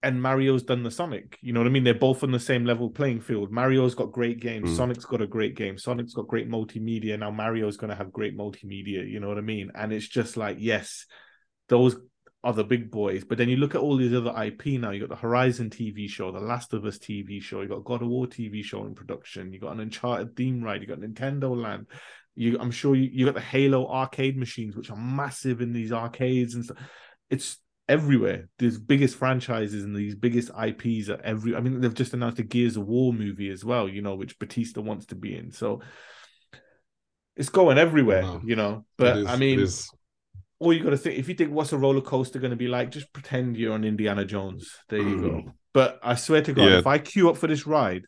[0.02, 1.38] and Mario's done the Sonic.
[1.40, 1.84] You know what I mean?
[1.84, 3.50] They're both on the same level playing field.
[3.50, 4.70] Mario's got great games.
[4.70, 4.76] Mm.
[4.76, 5.78] Sonic's got a great game.
[5.78, 7.18] Sonic's got great multimedia.
[7.18, 9.08] Now Mario's going to have great multimedia.
[9.08, 9.70] You know what I mean?
[9.74, 11.06] And it's just like, yes,
[11.68, 11.96] those
[12.42, 13.24] are the big boys.
[13.24, 14.90] But then you look at all these other IP now.
[14.90, 17.60] You got the Horizon TV show, the Last of Us TV show.
[17.60, 19.52] You got God of War TV show in production.
[19.52, 20.80] You got an Uncharted theme ride.
[20.80, 21.86] You got Nintendo Land.
[22.34, 25.92] You, I'm sure you, you got the Halo arcade machines, which are massive in these
[25.92, 26.78] arcades and stuff.
[27.28, 28.48] It's everywhere.
[28.58, 31.54] These biggest franchises and these biggest IPs are every.
[31.54, 33.86] I mean, they've just announced a Gears of War movie as well.
[33.86, 35.52] You know, which Batista wants to be in.
[35.52, 35.82] So
[37.36, 38.22] it's going everywhere.
[38.22, 38.40] Wow.
[38.42, 39.68] You know, but is- I mean.
[40.60, 42.68] All you got to think if you think what's a roller coaster going to be
[42.68, 44.70] like, just pretend you're on Indiana Jones.
[44.88, 45.42] There you go.
[45.74, 46.70] But I swear to God, Mm.
[46.70, 46.78] Yeah.
[46.78, 48.02] if I queue up for this ride.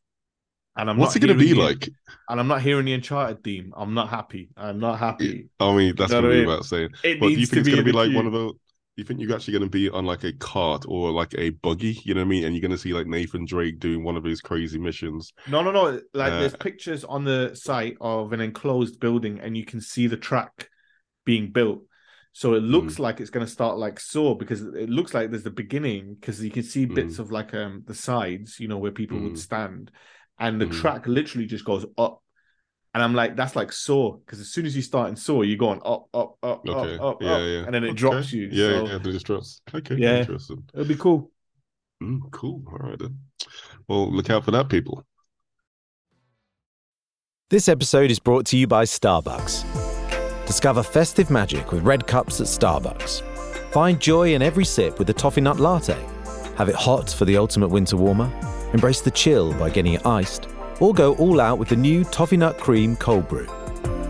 [0.76, 1.88] And I'm What's not it gonna be the- like?
[2.30, 3.74] And I'm not hearing the Uncharted theme.
[3.76, 4.48] I'm not happy.
[4.57, 5.48] I'm not happy.
[5.61, 6.46] I mean, that's You what know what I we mean?
[6.46, 6.88] were about saying.
[7.05, 8.32] It but do you think it's to be going to be the like one of
[8.32, 8.53] those?
[8.53, 8.59] Do
[8.96, 11.98] you think you're actually going to be on like a cart or like a buggy?
[12.05, 12.44] You know what I mean?
[12.44, 15.32] And you're going to see like Nathan Drake doing one of his crazy missions.
[15.48, 16.00] No, no, no.
[16.14, 20.07] Like Uh, there's pictures on the site of an enclosed building, and you can see
[20.07, 20.68] the track
[21.26, 21.82] being built.
[22.35, 23.03] So it looks Hmm.
[23.03, 26.43] like it's going to start like Saw because it looks like there's the beginning because
[26.43, 27.22] you can see bits Hmm.
[27.22, 29.91] of like um the sides, you know, where people would stand,
[30.39, 30.72] and the Hmm.
[30.72, 32.22] track literally just goes up.
[32.95, 35.57] And I'm like, that's like Saw because as soon as you start in Saw, you're
[35.57, 36.95] going up, up, up, Okay.
[36.97, 37.64] up, up, yeah, up, yeah.
[37.64, 37.99] and then it Okay.
[37.99, 38.49] drops you.
[38.51, 38.99] Yeah, so, yeah.
[38.99, 39.61] Then it just drops.
[39.74, 39.97] Okay.
[39.97, 40.18] Yeah.
[40.20, 40.64] Interesting.
[40.74, 41.30] It'll be cool.
[42.03, 42.62] Mm, cool.
[42.66, 43.18] All right then.
[43.89, 45.07] Well, look out for that, people.
[47.51, 49.82] This episode is brought to you by Starbucks.
[50.47, 53.22] Discover festive magic with red cups at Starbucks.
[53.72, 55.97] Find joy in every sip with the toffee nut latte.
[56.57, 58.30] Have it hot for the ultimate winter warmer.
[58.72, 60.49] Embrace the chill by getting it iced.
[60.80, 63.47] Or go all out with the new toffee nut cream cold brew.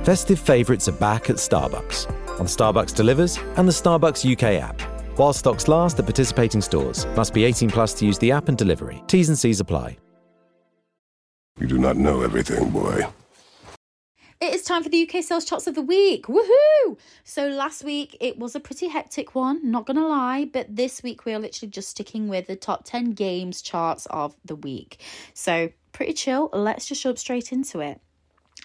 [0.04, 2.10] Festive favourites are back at Starbucks.
[2.40, 4.80] On Starbucks Delivers and the Starbucks UK app.
[5.18, 7.06] While stocks last at participating stores.
[7.14, 9.02] Must be 18 plus to use the app and delivery.
[9.06, 9.98] T's and C's apply.
[11.60, 13.02] You do not know everything, boy.
[14.42, 16.26] It is time for the UK sales charts of the week.
[16.26, 16.98] Woohoo!
[17.22, 21.24] So last week it was a pretty hectic one, not gonna lie, but this week
[21.24, 25.00] we are literally just sticking with the top 10 games charts of the week.
[25.32, 26.50] So pretty chill.
[26.52, 28.00] Let's just jump straight into it.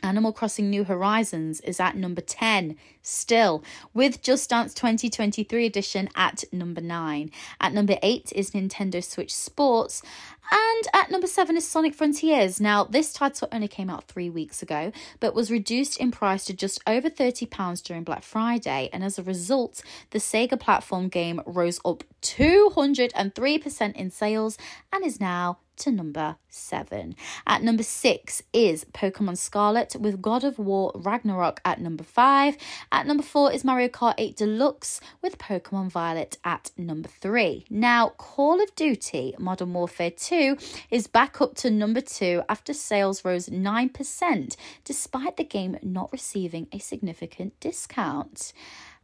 [0.03, 6.43] Animal Crossing New Horizons is at number 10 still, with Just Dance 2023 edition at
[6.51, 7.31] number 9.
[7.59, 10.03] At number 8 is Nintendo Switch Sports,
[10.51, 12.61] and at number 7 is Sonic Frontiers.
[12.61, 16.53] Now, this title only came out three weeks ago, but was reduced in price to
[16.53, 19.81] just over £30 during Black Friday, and as a result,
[20.11, 24.57] the Sega platform game rose up 203% in sales
[24.91, 27.15] and is now to number seven.
[27.45, 32.57] At number six is Pokemon Scarlet with God of War Ragnarok at number five.
[32.91, 37.65] At number four is Mario Kart 8 Deluxe with Pokemon Violet at number three.
[37.69, 40.57] Now, Call of Duty Modern Warfare 2
[40.89, 46.67] is back up to number two after sales rose 9%, despite the game not receiving
[46.71, 48.53] a significant discount.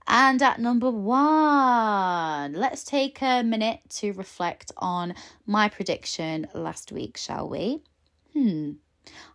[0.07, 7.17] And at number one, let's take a minute to reflect on my prediction last week,
[7.17, 7.81] shall we?
[8.33, 8.73] Hmm.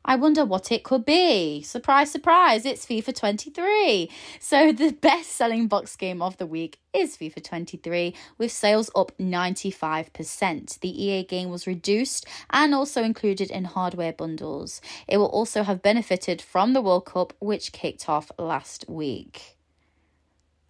[0.04, 1.62] I wonder what it could be.
[1.62, 4.10] Surprise, surprise, it's FIFA 23.
[4.40, 9.12] So, the best selling box game of the week is FIFA 23, with sales up
[9.18, 10.80] 95%.
[10.80, 14.80] The EA game was reduced and also included in hardware bundles.
[15.06, 19.57] It will also have benefited from the World Cup, which kicked off last week.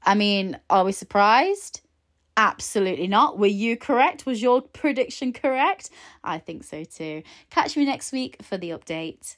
[0.09, 1.83] I mean, are we surprised?
[2.39, 3.39] Absolutely not.
[3.39, 4.25] Were you correct?
[4.25, 5.91] Was your prediction correct?
[6.25, 7.23] I think so too.
[7.51, 9.37] Catch me next week for the update.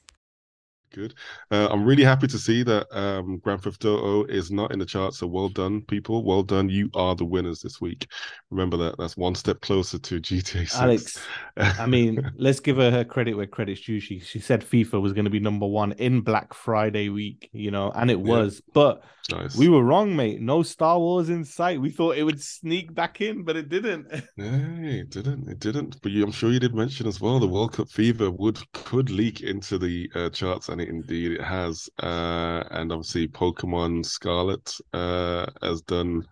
[0.93, 1.13] Good.
[1.49, 4.85] Uh, I'm really happy to see that um, Grand Theft Auto is not in the
[4.85, 5.19] charts.
[5.19, 6.23] So well done, people.
[6.25, 6.67] Well done.
[6.69, 8.07] You are the winners this week.
[8.49, 8.97] Remember that.
[8.97, 10.75] That's one step closer to GTA 6.
[10.75, 11.17] Alex,
[11.57, 13.99] I mean, let's give her her credit where credit's due.
[14.01, 17.71] She she said FIFA was going to be number one in Black Friday week, you
[17.71, 18.23] know, and it Yeah.
[18.23, 18.61] was.
[18.73, 19.55] But Nice.
[19.55, 20.41] we were wrong, mate.
[20.41, 21.79] No Star Wars in sight.
[21.79, 24.07] We thought it would sneak back in, but it didn't.
[24.35, 24.45] No,
[24.83, 25.47] it didn't.
[25.47, 26.01] It didn't.
[26.01, 29.09] But you, I'm sure you did mention as well the World Cup fever would could
[29.09, 31.89] leak into the uh, charts, and it indeed it has.
[32.01, 36.25] Uh, and obviously, Pokemon Scarlet uh, has done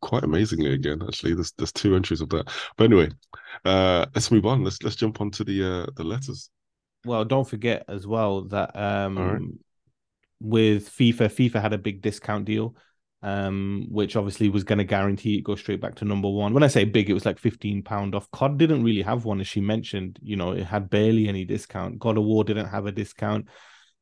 [0.00, 1.02] quite amazingly again.
[1.06, 2.48] Actually, there's there's two entries of that.
[2.76, 3.10] But anyway,
[3.64, 4.64] uh, let's move on.
[4.64, 6.50] Let's let's jump onto the uh, the letters.
[7.04, 9.40] Well, don't forget as well that um right.
[10.40, 12.74] with FIFA, FIFA had a big discount deal,
[13.22, 16.54] um, which obviously was going to guarantee it go straight back to number one.
[16.54, 18.30] When I say big, it was like fifteen pound off.
[18.30, 20.18] COD didn't really have one, as she mentioned.
[20.22, 21.98] You know, it had barely any discount.
[21.98, 23.46] God of War didn't have a discount.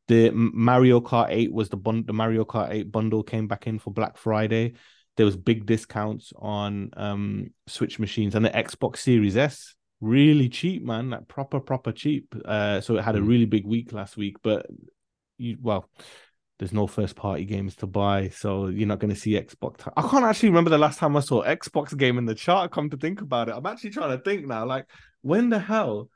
[0.08, 3.78] The Mario Kart 8 was the bun- the Mario Kart 8 bundle came back in
[3.78, 4.74] for Black Friday.
[5.16, 10.84] there was big discounts on um Switch machines and the Xbox Series S really cheap,
[10.84, 12.34] man, like proper proper cheap.
[12.44, 13.28] Uh, so it had a Mm.
[13.28, 14.66] really big week last week, but
[15.38, 15.88] you well.
[16.58, 19.86] There's no first party games to buy, so you're not going to see Xbox.
[19.96, 22.70] I can't actually remember the last time I saw Xbox game in the chart.
[22.72, 24.64] Come to think about it, I'm actually trying to think now.
[24.64, 24.86] Like,
[25.20, 26.08] when the hell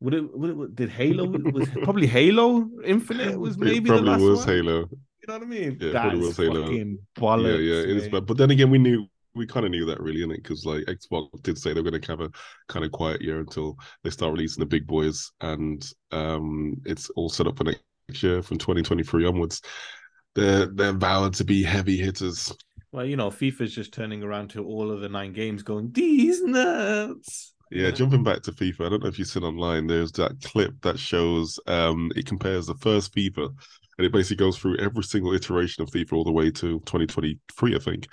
[0.00, 0.36] would it?
[0.38, 4.38] Would it did Halo was probably Halo Infinite was It maybe the probably last was
[4.40, 4.48] one?
[4.48, 4.78] Halo.
[5.20, 5.78] You know what I mean?
[5.80, 6.62] Yeah, it That probably was Halo.
[6.62, 7.66] fucking yeah, bollocks.
[7.68, 8.26] yeah, it is bad.
[8.26, 10.36] But then again, we knew we kind of knew that really, innit?
[10.42, 12.30] Because like Xbox did say they were going to have a
[12.68, 17.28] kind of quiet year until they start releasing the big boys, and um, it's all
[17.28, 19.60] set up for next year from 2023 onwards.
[20.34, 22.54] They're they're vowed to be heavy hitters.
[22.92, 26.42] Well, you know, FIFA's just turning around to all of the nine games, going these
[26.42, 27.54] nuts.
[27.70, 29.86] Yeah, jumping back to FIFA, I don't know if you've seen online.
[29.86, 33.48] There's that clip that shows um it compares the first FIFA,
[33.98, 37.74] and it basically goes through every single iteration of FIFA all the way to 2023,
[37.74, 38.06] I think.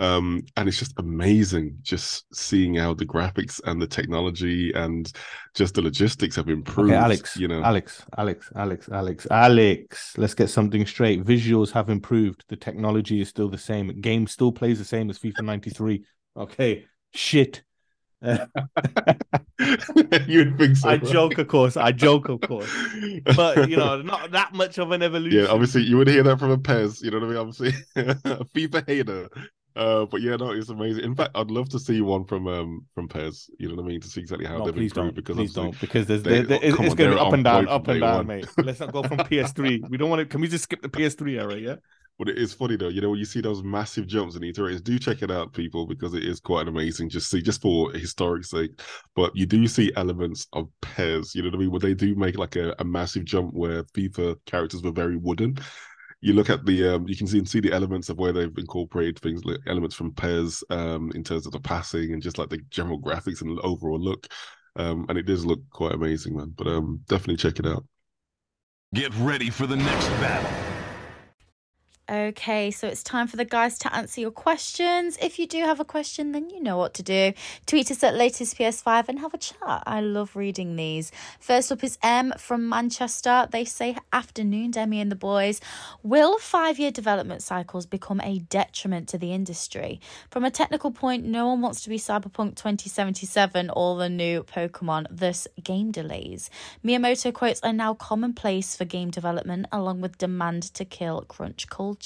[0.00, 5.12] Um, and it's just amazing just seeing how the graphics and the technology and
[5.54, 6.90] just the logistics have improved.
[6.90, 10.14] Okay, Alex, you know, Alex, Alex, Alex, Alex, Alex.
[10.16, 11.22] Let's get something straight.
[11.22, 12.44] Visuals have improved.
[12.48, 14.00] The technology is still the same.
[14.00, 16.02] Game still plays the same as FIFA 93.
[16.34, 17.62] Okay, shit.
[20.26, 20.88] You'd think so.
[20.88, 21.04] I right?
[21.04, 21.76] joke, of course.
[21.76, 22.70] I joke, of course.
[23.36, 25.40] But you know, not that much of an evolution.
[25.40, 27.36] Yeah, obviously you would hear that from a PES, you know what I mean?
[27.36, 29.28] Obviously, a FIFA hater.
[29.76, 31.04] Uh, but yeah, no, it's amazing.
[31.04, 33.50] In fact, I'd love to see one from um from PES.
[33.58, 34.00] You know what I mean?
[34.00, 34.94] To see exactly how No, they've please improved.
[34.94, 35.14] don't.
[35.14, 35.80] Because please don't.
[35.80, 37.88] Because there's they- there, there, oh, it's, it's going to be up and down, up
[37.88, 38.26] and down, one.
[38.26, 38.46] mate.
[38.58, 39.88] Let's not go from PS3.
[39.88, 40.26] We don't want to.
[40.26, 41.56] Can we just skip the PS3 era?
[41.56, 41.76] Yeah.
[42.18, 44.82] But it is funny though, you know, when you see those massive jumps in iterations,
[44.82, 47.08] do check it out, people, because it is quite amazing.
[47.08, 48.78] Just see, just for historic sake.
[49.16, 51.70] But you do see elements of PES, you know what I mean?
[51.70, 55.56] Where they do make like a, a massive jump where FIFA characters were very wooden.
[56.20, 59.18] You look at the, um, you can see, see the elements of where they've incorporated
[59.18, 62.58] things like elements from PES, um, in terms of the passing and just like the
[62.70, 64.26] general graphics and overall look.
[64.76, 66.52] Um, and it does look quite amazing, man.
[66.56, 67.84] But um, definitely check it out.
[68.94, 70.69] Get ready for the next battle.
[72.10, 75.16] Okay, so it's time for the guys to answer your questions.
[75.22, 77.34] If you do have a question, then you know what to do.
[77.66, 79.84] Tweet us at latest PS5 and have a chat.
[79.86, 81.12] I love reading these.
[81.38, 83.46] First up is M from Manchester.
[83.52, 85.60] They say, Afternoon, Demi and the boys.
[86.02, 90.00] Will five year development cycles become a detriment to the industry?
[90.32, 95.06] From a technical point, no one wants to be Cyberpunk 2077 or the new Pokemon,
[95.12, 96.50] thus game delays.
[96.84, 101.99] Miyamoto quotes are now commonplace for game development, along with demand to kill crunch culture.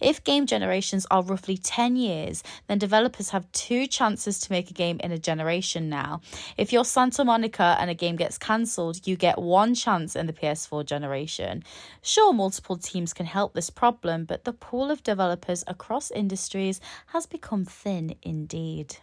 [0.00, 4.74] If game generations are roughly 10 years, then developers have two chances to make a
[4.74, 6.20] game in a generation now.
[6.56, 10.32] If you're Santa Monica and a game gets cancelled, you get one chance in the
[10.32, 11.62] PS4 generation.
[12.02, 17.26] Sure, multiple teams can help this problem, but the pool of developers across industries has
[17.26, 18.98] become thin indeed.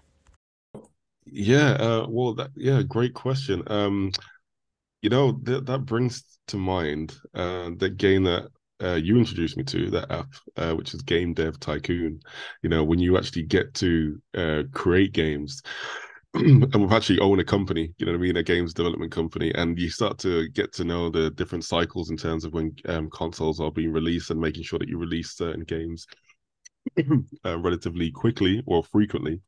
[1.26, 3.64] Yeah, uh, well, that yeah, great question.
[3.68, 4.12] Um,
[5.02, 8.50] you know, that that brings to mind uh the game that
[8.82, 12.20] uh, you introduced me to that app, uh, which is Game Dev Tycoon.
[12.62, 15.62] You know, when you actually get to uh, create games,
[16.34, 19.52] and we've actually own a company, you know what I mean, a games development company,
[19.56, 23.10] and you start to get to know the different cycles in terms of when um,
[23.10, 26.08] consoles are being released and making sure that you release certain games
[27.46, 29.42] uh, relatively quickly or frequently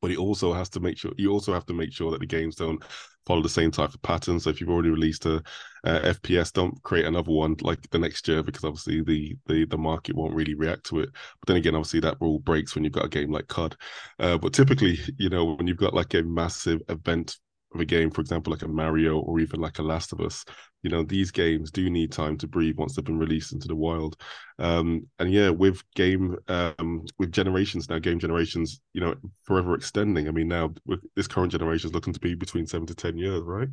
[0.00, 2.26] but it also has to make sure you also have to make sure that the
[2.26, 2.82] games don't
[3.26, 4.40] follow the same type of pattern.
[4.40, 5.42] So if you've already released a,
[5.84, 9.78] a FPS, don't create another one like the next year because obviously the the the
[9.78, 11.10] market won't really react to it.
[11.12, 13.76] But then again, obviously that rule breaks when you've got a game like COD.
[14.18, 17.36] Uh, but typically, you know, when you've got like a massive event
[17.74, 20.44] of a game, for example, like a Mario or even like a Last of Us,
[20.82, 23.76] you know, these games do need time to breathe once they've been released into the
[23.76, 24.16] wild.
[24.58, 29.14] Um, and yeah, with game, um, with generations now, game generations, you know,
[29.44, 30.26] forever extending.
[30.26, 33.18] I mean, now with this current generation is looking to be between seven to ten
[33.18, 33.68] years, right?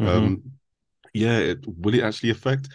[0.00, 0.06] Mhm.
[0.08, 0.42] Um,
[1.12, 2.68] yeah, it, will it actually affect?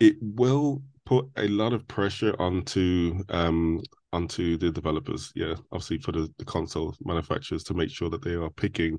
[0.00, 3.80] It will put a lot of pressure onto um
[4.12, 5.32] onto the developers.
[5.34, 8.98] Yeah, obviously for the, the console manufacturers to make sure that they are picking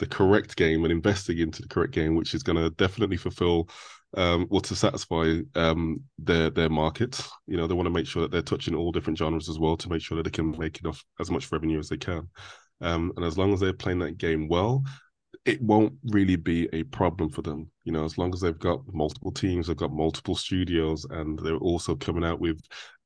[0.00, 3.68] the correct game and investing into the correct game, which is going to definitely fulfill
[4.16, 7.30] um, or to satisfy um, their their markets.
[7.46, 9.76] You know, they want to make sure that they're touching all different genres as well
[9.76, 12.28] to make sure that they can make enough as much revenue as they can.
[12.80, 14.82] Um, and as long as they're playing that game well,
[15.44, 17.70] it won't really be a problem for them.
[17.84, 21.56] You know, as long as they've got multiple teams, they've got multiple studios, and they're
[21.56, 22.60] also coming out with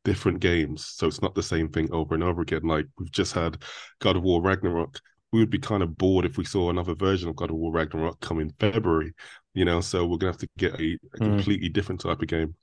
[0.05, 0.87] different games.
[0.87, 2.63] So it's not the same thing over and over again.
[2.63, 3.63] Like we've just had
[4.01, 5.01] God of War Ragnarok.
[5.35, 7.73] We would be kind of bored if we saw another version of God of War
[7.73, 9.13] Ragnarok come in February.
[9.53, 11.39] You know, so we're gonna have to get a, a Mm.
[11.39, 12.55] completely different type of game.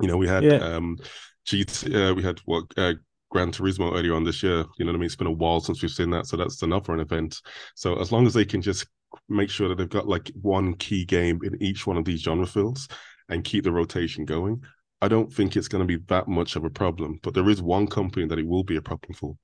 [0.00, 0.58] You know, we had Yeah.
[0.62, 0.98] um,
[1.44, 2.94] GT, uh, we had what uh,
[3.30, 4.64] Gran Turismo earlier on this year.
[4.78, 5.06] You know what I mean?
[5.06, 7.40] It's been a while since we've seen that, so that's another an event.
[7.74, 8.86] So as long as they can just
[9.28, 12.46] make sure that they've got like one key game in each one of these genre
[12.46, 12.86] fields
[13.28, 14.62] and keep the rotation going,
[15.02, 17.18] I don't think it's going to be that much of a problem.
[17.24, 19.36] But there is one company that it will be a problem for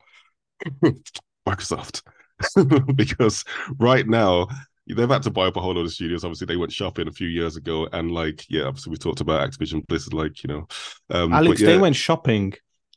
[1.48, 2.02] Microsoft.
[2.94, 3.44] because
[3.78, 4.46] right now
[4.86, 6.24] they've had to buy up a whole lot of studios.
[6.24, 9.48] Obviously, they went shopping a few years ago, and like, yeah, obviously we talked about
[9.48, 10.66] Activision Blizzard, like you know,
[11.10, 12.54] um, Alex, yeah, they went shopping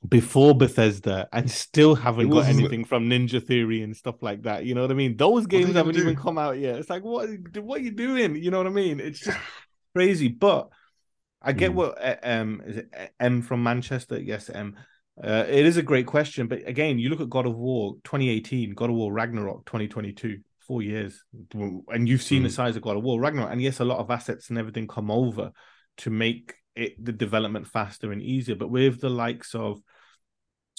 [0.07, 4.65] before Bethesda and still haven't got anything from Ninja Theory and stuff like that.
[4.65, 5.17] You know what I mean?
[5.17, 6.01] Those games haven't do?
[6.01, 6.75] even come out yet.
[6.75, 8.35] It's like what what are you doing?
[8.35, 8.99] You know what I mean?
[8.99, 9.37] It's just
[9.95, 10.27] crazy.
[10.27, 10.69] But
[11.41, 11.75] I get Mm.
[11.75, 14.19] what uh, um is it uh, M from Manchester?
[14.19, 14.75] Yes, M.
[15.21, 18.73] Uh, it is a great question, but again, you look at God of War 2018,
[18.73, 22.55] God of War Ragnarok 2022, four years, and you've seen the Mm.
[22.55, 25.09] size of God of War Ragnarok, and yes, a lot of assets and everything come
[25.09, 25.51] over
[25.97, 28.55] to make it the development faster and easier.
[28.55, 29.81] But with the likes of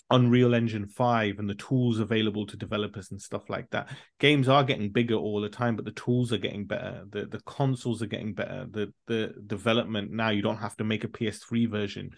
[0.09, 3.89] Unreal Engine 5 and the tools available to developers and stuff like that.
[4.20, 7.05] Games are getting bigger all the time, but the tools are getting better.
[7.11, 8.66] The the consoles are getting better.
[8.70, 12.11] The the development now you don't have to make a PS3 version.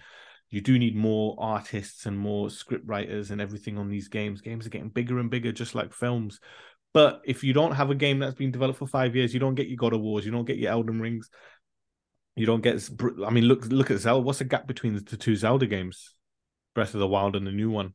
[0.50, 4.40] You do need more artists and more script writers and everything on these games.
[4.40, 6.40] Games are getting bigger and bigger, just like films.
[6.94, 9.54] But if you don't have a game that's been developed for five years, you don't
[9.54, 11.28] get your God of Wars, you don't get your Elden Rings,
[12.34, 12.88] you don't get.
[13.26, 14.22] I mean, look look at Zelda.
[14.22, 16.14] What's the gap between the two Zelda games?
[16.74, 17.94] Breath of the Wild and the new one.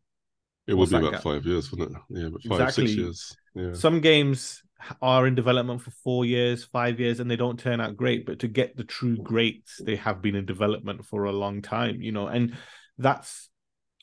[0.67, 1.23] it would be about gap?
[1.23, 1.97] five years, wouldn't it?
[2.09, 2.87] Yeah, but five Exactly.
[2.87, 3.37] six years.
[3.55, 4.62] Yeah, Some games
[5.01, 8.25] are in development for four years, five years, and they don't turn out great.
[8.25, 12.01] But to get the true greats, they have been in development for a long time,
[12.01, 12.55] you know, and
[12.97, 13.49] that's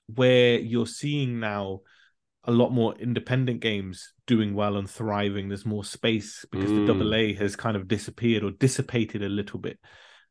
[0.06, 1.80] where you're seeing now
[2.44, 5.48] a lot more independent games doing well and thriving.
[5.48, 6.74] There's more space because Mm.
[6.74, 9.78] the double A has kind of disappeared or dissipated a little bit.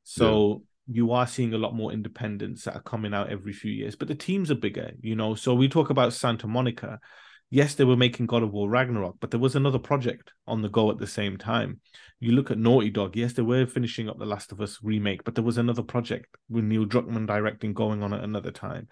[0.03, 3.95] So you are seeing a lot more independents that are coming out every few years,
[3.95, 5.35] but the teams are bigger, you know.
[5.35, 6.99] So we talk about Santa Monica.
[7.51, 10.69] Yes, they were making God of War Ragnarok, but there was another project on the
[10.69, 11.79] go at the same time.
[12.19, 13.15] You look at Naughty Dog.
[13.15, 16.27] Yes, they were finishing up the Last of Us remake, but there was another project
[16.47, 18.87] with Neil Druckmann directing going on at another time.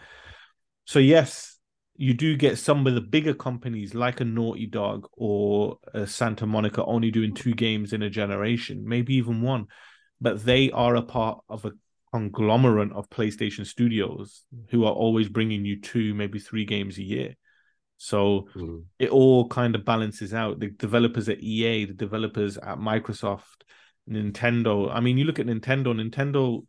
[0.85, 1.57] So yes,
[1.97, 6.45] you do get some of the bigger companies like a Naughty Dog or a Santa
[6.45, 9.65] Monica only doing two games in a generation, maybe even one,
[10.21, 11.71] but they are a part of a
[12.13, 17.35] conglomerate of PlayStation studios who are always bringing you two, maybe three games a year.
[17.97, 18.83] So Mm.
[18.99, 20.59] it all kind of balances out.
[20.59, 23.63] The developers at EA, the developers at Microsoft,
[24.09, 24.89] Nintendo.
[24.93, 26.63] I mean, you look at Nintendo, Nintendo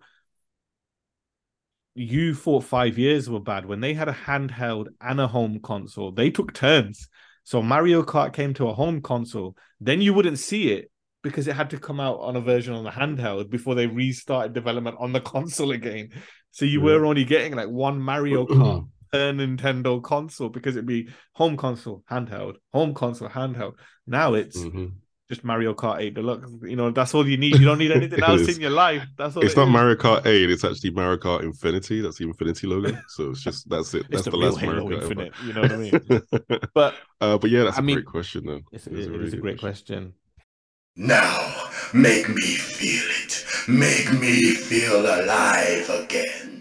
[1.94, 6.12] you thought five years were bad when they had a handheld and a home console.
[6.12, 7.08] They took turns.
[7.42, 11.56] So Mario Kart came to a home console, then you wouldn't see it because it
[11.56, 15.12] had to come out on a version on the handheld before they restarted development on
[15.12, 16.10] the console again.
[16.52, 16.98] So you Yeah.
[16.98, 22.04] were only getting like one Mario Kart per Nintendo console because it'd be home console,
[22.10, 23.74] handheld, home console, handheld.
[24.06, 25.00] Now it's Mhm.
[25.28, 26.50] just Mario Kart 8 Deluxe.
[26.62, 27.58] You know, that's all you need.
[27.58, 28.48] You don't need anything else is.
[28.48, 29.04] in your life.
[29.16, 29.68] That's all It's it not is.
[29.68, 32.00] Mario Kart 8, it's actually Mario Kart Infinity.
[32.00, 32.98] That's the Infinity logo.
[33.06, 34.06] So it's just that's it.
[34.10, 35.34] That's the the, real last Halo Mario Kart Infinite, ever.
[35.38, 36.02] you know what I mean?
[36.74, 38.60] But uh, but yeah, that's I a mean, great question though.
[38.72, 40.14] It's, It it is is a a, really good great question.
[40.96, 43.44] Now, make me feel it.
[43.68, 46.57] Make me feel alive again.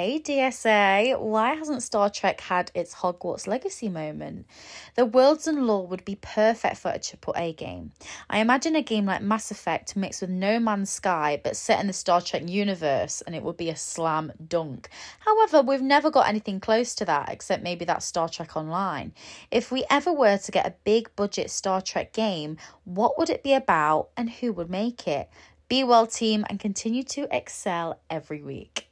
[0.00, 4.46] Hey DSA, why hasn't Star Trek had its Hogwarts Legacy moment?
[4.94, 7.92] The worlds and lore would be perfect for a AAA game.
[8.30, 11.86] I imagine a game like Mass Effect mixed with No Man's Sky but set in
[11.86, 14.88] the Star Trek universe and it would be a slam dunk.
[15.18, 19.12] However, we've never got anything close to that except maybe that Star Trek Online.
[19.50, 23.42] If we ever were to get a big budget Star Trek game, what would it
[23.42, 25.28] be about and who would make it?
[25.68, 28.89] Be well, team, and continue to excel every week.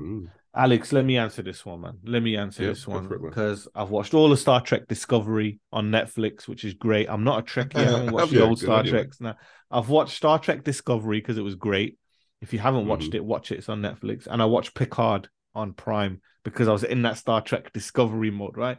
[0.00, 0.28] Mm.
[0.54, 1.98] Alex, let me answer this one, man.
[2.04, 3.30] Let me answer Yeah, this one for it, man.
[3.30, 7.08] because I've watched all the Star Trek Discovery on Netflix, which is great.
[7.10, 7.76] I'm not a Trekkie.
[7.76, 8.90] I haven't watched the Yeah, old Star mate.
[8.90, 9.20] Treks.
[9.20, 9.36] Now,
[9.70, 11.98] I've watched Star Trek Discovery because it was great.
[12.40, 13.16] If you haven't watched Mm-hmm.
[13.16, 13.58] it, watch it.
[13.58, 14.26] It's on Netflix.
[14.26, 18.56] And I watched Picard on Prime because I was in that Star Trek Discovery mode,
[18.56, 18.78] right?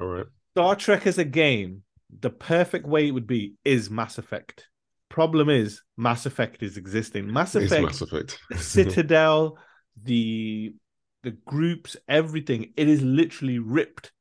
[0.00, 0.26] All right.
[0.56, 1.82] Star Trek as a game,
[2.20, 4.68] the perfect way it would be is Mass Effect.
[5.08, 7.32] Problem is, Mass Effect is existing.
[7.32, 8.38] Mass Effect, Mass Effect.
[8.56, 9.58] Citadel,
[10.04, 10.74] the
[11.22, 12.72] the groups, everything.
[12.76, 14.12] It is literally ripped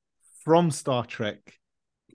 [0.43, 1.59] from Star Trek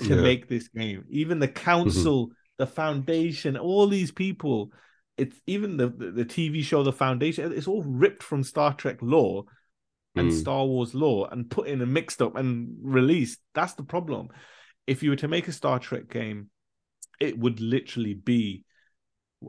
[0.01, 0.23] to Yeah.
[0.23, 1.05] make this game.
[1.09, 4.71] Even the council, the foundation, all these people.
[5.17, 7.53] It's even the, the the TV show, the foundation.
[7.53, 9.45] It's all ripped from Star Trek lore
[10.15, 10.41] and Mm.
[10.41, 13.41] Star Wars lore and put in and mixed up and released.
[13.55, 14.29] That's the problem.
[14.87, 16.51] If you were to make a Star Trek game,
[17.19, 18.65] it would literally be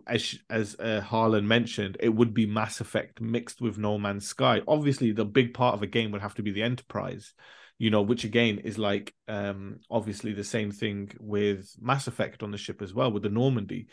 [0.05, 4.61] as as uh, Harlan mentioned, it would be Mass Effect mixed with No Man's Sky.
[4.67, 7.33] Obviously, the big part of a game would have to be the Enterprise,
[7.77, 12.51] you know, which again is like um obviously the same thing with Mass Effect on
[12.51, 13.87] the ship as well with the Normandy,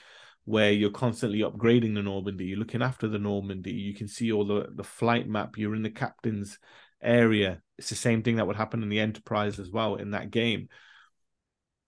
[0.44, 4.44] where you're constantly upgrading the Normandy, you're looking after the Normandy, you can see all
[4.44, 6.58] the the flight map, you're in the captain's
[7.02, 7.60] area.
[7.78, 10.68] It's the same thing that would happen in the Enterprise as well in that game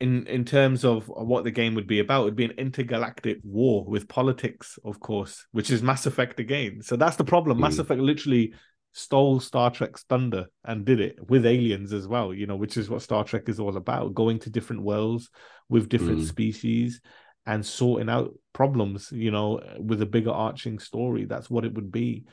[0.01, 3.39] in in terms of what the game would be about, it would be an intergalactic
[3.43, 6.83] war with politics, of course, which is Mass Effect again.
[6.83, 7.59] So that's the problem.
[7.59, 7.63] Mm.
[7.63, 8.53] Mass Effect literally
[8.93, 12.89] stole Star Trek's thunder and did it with aliens as well, you know, which is
[12.89, 15.29] what Star Trek is all about, going to different worlds
[15.69, 16.27] with different mm.
[16.27, 17.01] species
[17.45, 21.27] and sorting out problems, you know, with a bigger arching story.
[21.27, 22.25] That's what it would be.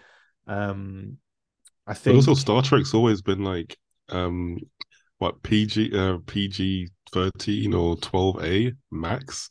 [0.48, 1.18] Um
[1.86, 3.78] I think but also Star Trek's always been like
[4.10, 4.58] um
[5.20, 9.50] what PG uh PG 13 or 12A max.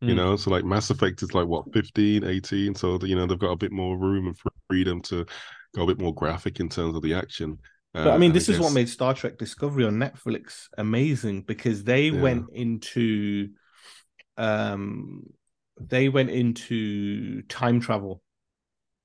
[0.00, 0.16] You mm.
[0.16, 2.74] know, so like Mass Effect is like what 15, 18.
[2.74, 4.36] So you know they've got a bit more room and
[4.68, 5.26] freedom to
[5.74, 7.58] go a bit more graphic in terms of the action.
[7.94, 11.42] Uh, but I mean, this I is what made Star Trek Discovery on Netflix amazing
[11.42, 12.20] because they yeah.
[12.20, 13.48] went into
[14.36, 15.24] um
[15.80, 18.22] they went into time travel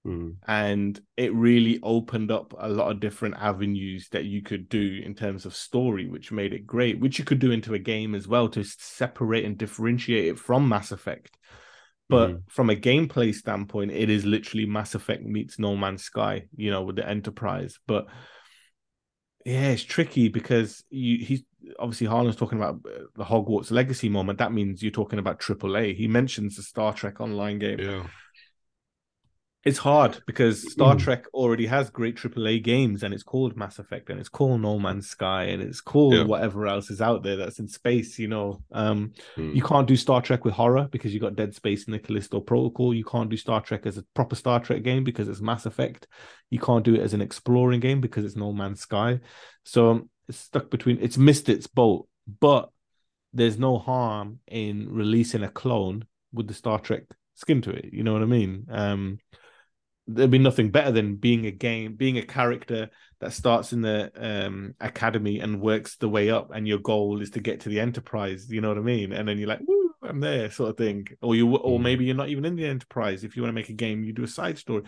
[0.06, 0.36] Mm.
[0.48, 5.16] And it really opened up a lot of different avenues that you could do in
[5.16, 8.28] terms of story, which made it great, which you could do into a game as
[8.28, 11.38] well to separate and differentiate it from Mass Effect.
[12.10, 12.42] But mm.
[12.50, 16.84] from a gameplay standpoint, it is literally Mass Effect meets No Man's Sky, you know,
[16.84, 17.80] with the Enterprise.
[17.88, 18.08] But
[19.46, 21.44] yeah, it's tricky because you he's
[21.80, 24.40] obviously Harlan's talking about uh, the Hogwarts Legacy moment.
[24.40, 25.96] That means you're talking about AAA.
[25.96, 27.80] He mentions the Star Trek Online game.
[27.80, 28.04] Yeah
[29.66, 31.00] it's hard because Star mm.
[31.00, 34.78] Trek already has great AAA games and it's called Mass Effect and it's called No
[34.78, 36.24] Man's Sky and it's called yeah.
[36.24, 38.62] whatever else is out there that's in space, you know.
[38.74, 39.56] Um, mm.
[39.56, 42.42] You can't do Star Trek with horror because you got Dead Space and the Callisto
[42.42, 42.94] Protocol.
[42.94, 46.08] You can't do Star Trek as a proper Star Trek game because it's Mass Effect.
[46.50, 49.22] You can't do it as an exploring game because it's No Man's Sky.
[49.64, 52.10] So um, it's stuck between, it's missed its boat,
[52.42, 52.70] but
[53.32, 56.04] there's no harm in releasing a clone
[56.34, 57.04] with the Star Trek
[57.36, 57.94] skin to it.
[57.94, 58.68] You know what I mean?
[58.70, 59.20] Um,
[60.08, 62.90] there'd be nothing better than being a game, being a character
[63.20, 67.32] that starts in the um, academy and works the way up, and your goal is
[67.32, 68.50] to get to the enterprise.
[68.50, 69.14] You know what I mean?
[69.14, 71.08] And then you're like, "Woo, I'm there," sort of thing.
[71.22, 71.84] Or you, or mm.
[71.84, 73.24] maybe you're not even in the enterprise.
[73.24, 74.84] If you want to make a game, you do a side story.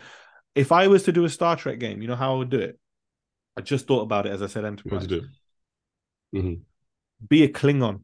[0.54, 2.60] If I was to do a Star Trek game, you know how I would do
[2.60, 2.80] it?
[3.58, 5.08] I just thought about it as I said, enterprise.
[5.08, 5.22] do?
[6.34, 6.54] Mm-hmm.
[7.28, 8.02] Be a Klingon.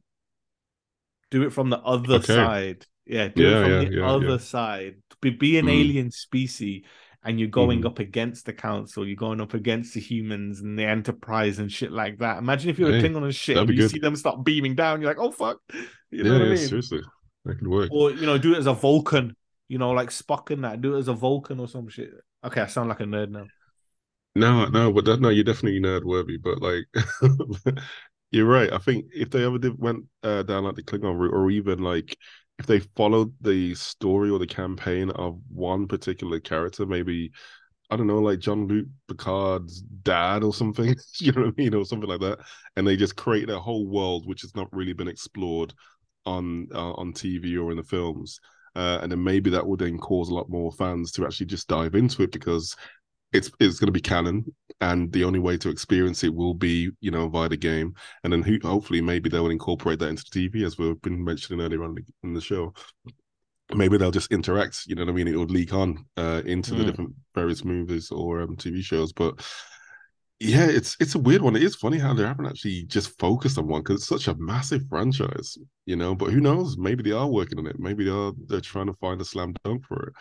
[1.29, 2.35] Do it from the other okay.
[2.35, 2.85] side.
[3.05, 4.95] Yeah, do yeah, it from yeah, the yeah, other side.
[5.21, 5.79] Be, be an mm.
[5.79, 6.83] alien species
[7.23, 7.85] and you're going mm.
[7.85, 11.91] up against the council, you're going up against the humans and the enterprise and shit
[11.91, 12.37] like that.
[12.39, 13.91] Imagine if you're hey, a Klingon and shit, and you good.
[13.91, 15.59] see them start beaming down, you're like, oh fuck.
[16.13, 16.57] You know yeah, what I mean?
[16.57, 16.99] seriously.
[17.45, 17.89] That could work.
[17.89, 19.33] Or you know, do it as a Vulcan,
[19.69, 22.09] you know, like Spock and that, do it as a Vulcan or some shit.
[22.43, 23.45] Okay, I sound like a nerd now.
[24.35, 26.35] No, no, but that, no, you're definitely nerd worthy.
[26.35, 26.83] But like,
[28.31, 28.73] you're right.
[28.73, 31.79] I think if they ever did went uh, down like the Klingon route, or even
[31.79, 32.17] like
[32.61, 37.31] if they followed the story or the campaign of one particular character, maybe
[37.89, 41.83] I don't know, like Jean-Luc Picard's dad or something, you know what I mean, or
[41.85, 42.37] something like that,
[42.75, 45.73] and they just create a whole world which has not really been explored
[46.27, 48.39] on uh, on TV or in the films.
[48.75, 51.67] Uh, and then maybe that would then cause a lot more fans to actually just
[51.67, 52.75] dive into it because
[53.33, 54.45] it's it's going to be canon,
[54.81, 58.33] and the only way to experience it will be you know via the game, and
[58.33, 61.83] then hopefully maybe they will incorporate that into the TV as we've been mentioning earlier
[61.83, 62.73] on in the show.
[63.73, 65.29] Maybe they'll just interact, you know what I mean?
[65.29, 66.79] It would leak on uh, into mm.
[66.79, 69.41] the different various movies or um, TV shows, but
[70.41, 71.55] yeah, it's it's a weird one.
[71.55, 74.37] It is funny how they haven't actually just focused on one because it's such a
[74.39, 76.15] massive franchise, you know.
[76.15, 76.77] But who knows?
[76.77, 77.79] Maybe they are working on it.
[77.79, 80.13] Maybe they are they're trying to find a slam dunk for it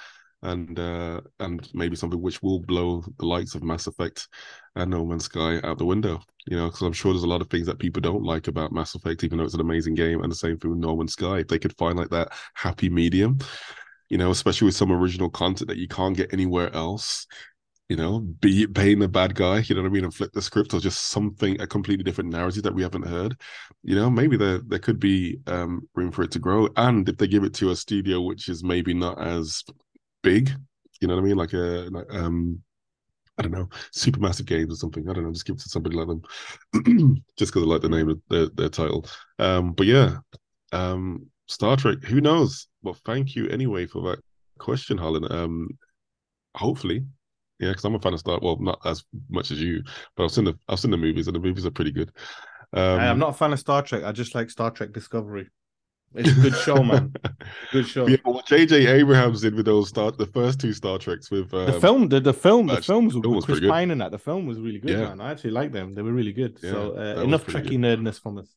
[0.43, 4.28] and uh, and maybe something which will blow the likes of Mass Effect
[4.76, 6.20] and No Man's Sky out the window.
[6.47, 8.72] You know, because I'm sure there's a lot of things that people don't like about
[8.72, 11.12] Mass Effect, even though it's an amazing game, and the same thing with No Man's
[11.12, 11.38] Sky.
[11.38, 13.38] If they could find like that happy medium,
[14.09, 17.26] you know, especially with some original content that you can't get anywhere else.
[17.88, 20.41] You know, be paying the bad guy, you know what I mean, and flip the
[20.41, 23.36] script, or just something a completely different narrative that we haven't heard.
[23.82, 27.16] You know, maybe there there could be um, room for it to grow, and if
[27.16, 29.64] they give it to a studio which is maybe not as
[30.22, 30.50] big.
[31.00, 31.36] You know what I mean?
[31.36, 32.62] Like a like, um,
[33.38, 35.08] I don't know, supermassive games or something.
[35.08, 35.32] I don't know.
[35.32, 38.46] Just give it to somebody like them, just because I like the name of their,
[38.48, 39.06] their title.
[39.38, 40.18] Um, but yeah,
[40.72, 42.02] um, Star Trek.
[42.04, 42.68] Who knows?
[42.82, 44.20] Well, thank you anyway for that
[44.58, 45.30] question, Harlan.
[45.32, 45.68] Um,
[46.54, 47.04] hopefully,
[47.58, 48.38] yeah, because I'm a fan of Star.
[48.42, 49.82] Well, not as much as you,
[50.16, 52.12] but I've seen the I've seen the movies, and the movies are pretty good.
[52.72, 54.04] Um, I'm not a fan of Star Trek.
[54.04, 55.49] I just like Star Trek Discovery.
[56.14, 57.12] It's a good show, man.
[57.72, 58.07] Good show.
[58.08, 58.87] Yeah, what J.J.
[58.88, 62.18] Abrams did with those Star, the first two Star Treks with um, the film, the,
[62.18, 63.72] the film, the Match- films film with was Chris pretty good.
[63.72, 64.11] Pine and that.
[64.11, 65.08] The film was really good, Yeah.
[65.11, 65.20] man.
[65.20, 65.92] I actually like them.
[65.92, 66.58] They were really good.
[66.62, 68.57] Yeah, so uh, enough pretty Trekkie nerdness from us.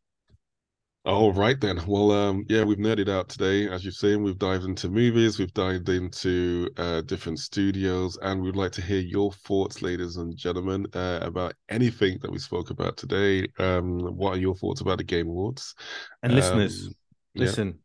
[1.05, 1.81] All right then.
[1.85, 4.23] Well, um, yeah, we've nerded out today, as you've seen.
[4.23, 9.01] We've dived into movies, we've dived into uh, different studios, and we'd like to hear
[9.01, 13.45] your thoughts, ladies and gentlemen, uh, about anything that we spoke about today.
[13.59, 15.75] Um, what are your thoughts about the Game Awards?
[16.23, 16.89] And listeners,
[17.35, 17.45] Um, yeah.
[17.47, 17.79] listen,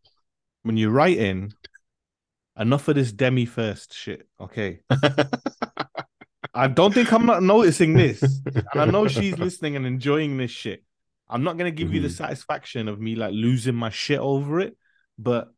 [0.63, 1.55] when you write in,
[2.59, 4.81] enough of this demi first shit, okay?
[6.55, 10.51] I don't think I'm not noticing this, and I know she's listening and enjoying this
[10.51, 10.83] shit.
[11.29, 12.13] I'm not gonna give you the Mhm.
[12.17, 14.77] satisfaction of me like losing my shit over it,
[15.19, 15.53] but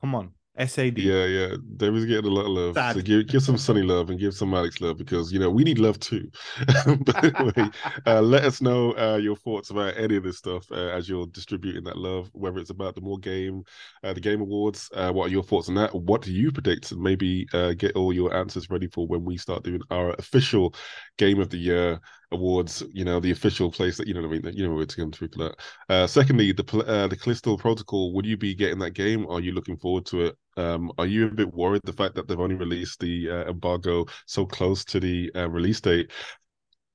[0.00, 0.98] come on, SAD.
[0.98, 1.56] Yeah, yeah.
[1.76, 2.94] David's getting a lot of love.
[2.94, 5.64] So give give some Sunny love and give some Alex love because you know we
[5.64, 6.30] need love too.
[7.04, 7.70] but anyway,
[8.06, 11.26] uh, let us know uh, your thoughts about any of this stuff uh, as you're
[11.26, 13.64] distributing that love, whether it's about the more game,
[14.02, 14.90] uh, the game awards.
[14.94, 15.94] Uh, what are your thoughts on that?
[15.94, 16.92] What do you predict?
[16.92, 20.74] And maybe uh, get all your answers ready for when we start doing our official
[21.18, 22.00] game of the year
[22.32, 22.82] awards.
[22.92, 24.56] You know, the official place that you know what I mean.
[24.56, 25.56] You know where it's going to for that.
[25.88, 28.12] Uh, secondly, the uh, the Callisto Protocol.
[28.14, 29.26] Would you be getting that game?
[29.28, 30.36] Are you looking forward to it?
[30.56, 34.06] Um, are you a bit worried the fact that they've only released the uh, embargo
[34.26, 36.10] so close to the uh, release date?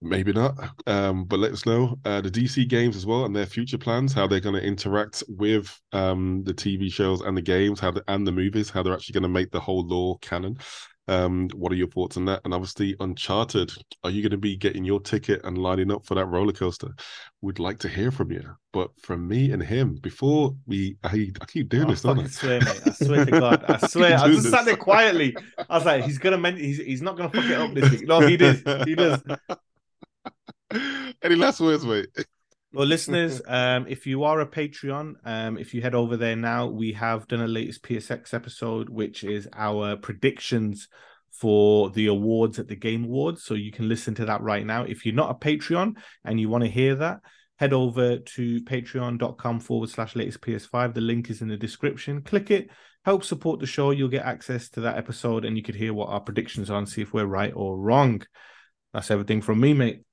[0.04, 0.56] Maybe not.
[0.88, 4.14] Um, but let us know uh, the DC games as well and their future plans,
[4.14, 8.04] how they're going to interact with um, the TV shows and the games, how the,
[8.08, 10.58] and the movies, how they're actually going to make the whole lore canon.
[11.08, 12.42] Um, what are your thoughts on that?
[12.46, 13.72] And obviously, Uncharted.
[14.04, 16.90] Are you going to be getting your ticket and lining up for that roller coaster?
[17.42, 18.44] We'd like to hear from you.
[18.72, 22.28] But from me and him, before we, I, I keep doing I this, don't I?
[22.28, 22.82] swear, mate.
[22.86, 23.66] I swear to God.
[23.68, 24.16] I swear.
[24.18, 24.52] I doing just this.
[24.54, 25.36] sat there quietly.
[25.70, 28.08] I was like, he's gonna men- he's he's not gonna fuck it up this week.
[28.08, 28.66] No, he did.
[28.88, 29.22] He does.
[31.22, 32.08] Any last words, mate?
[32.74, 36.68] Well, listeners, um, if you are a Patreon, um, if you head over there now,
[36.68, 40.88] we have done a latest PSX episode, which is our predictions
[41.32, 43.44] for the awards at the Game Awards.
[43.44, 44.84] So you can listen to that right now.
[44.84, 47.20] If you're not a Patreon and you want to hear that,
[47.58, 50.94] head over to patreon.com forward slash latest PS5.
[50.94, 52.22] The link is in the description.
[52.22, 52.70] Click it,
[53.04, 53.92] help support the show.
[53.92, 56.88] You'll get access to that episode and you could hear what our predictions are and
[56.88, 58.22] see if we're right or wrong.
[58.94, 60.04] That's everything from me, mate.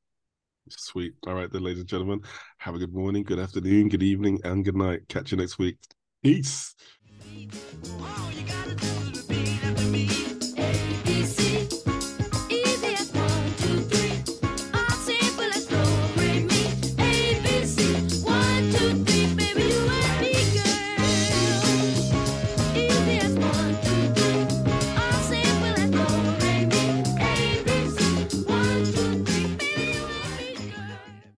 [0.77, 1.15] Sweet.
[1.27, 2.21] All right, then, ladies and gentlemen,
[2.59, 5.09] have a good morning, good afternoon, good evening, and good night.
[5.09, 5.77] Catch you next week.
[6.23, 6.75] Peace.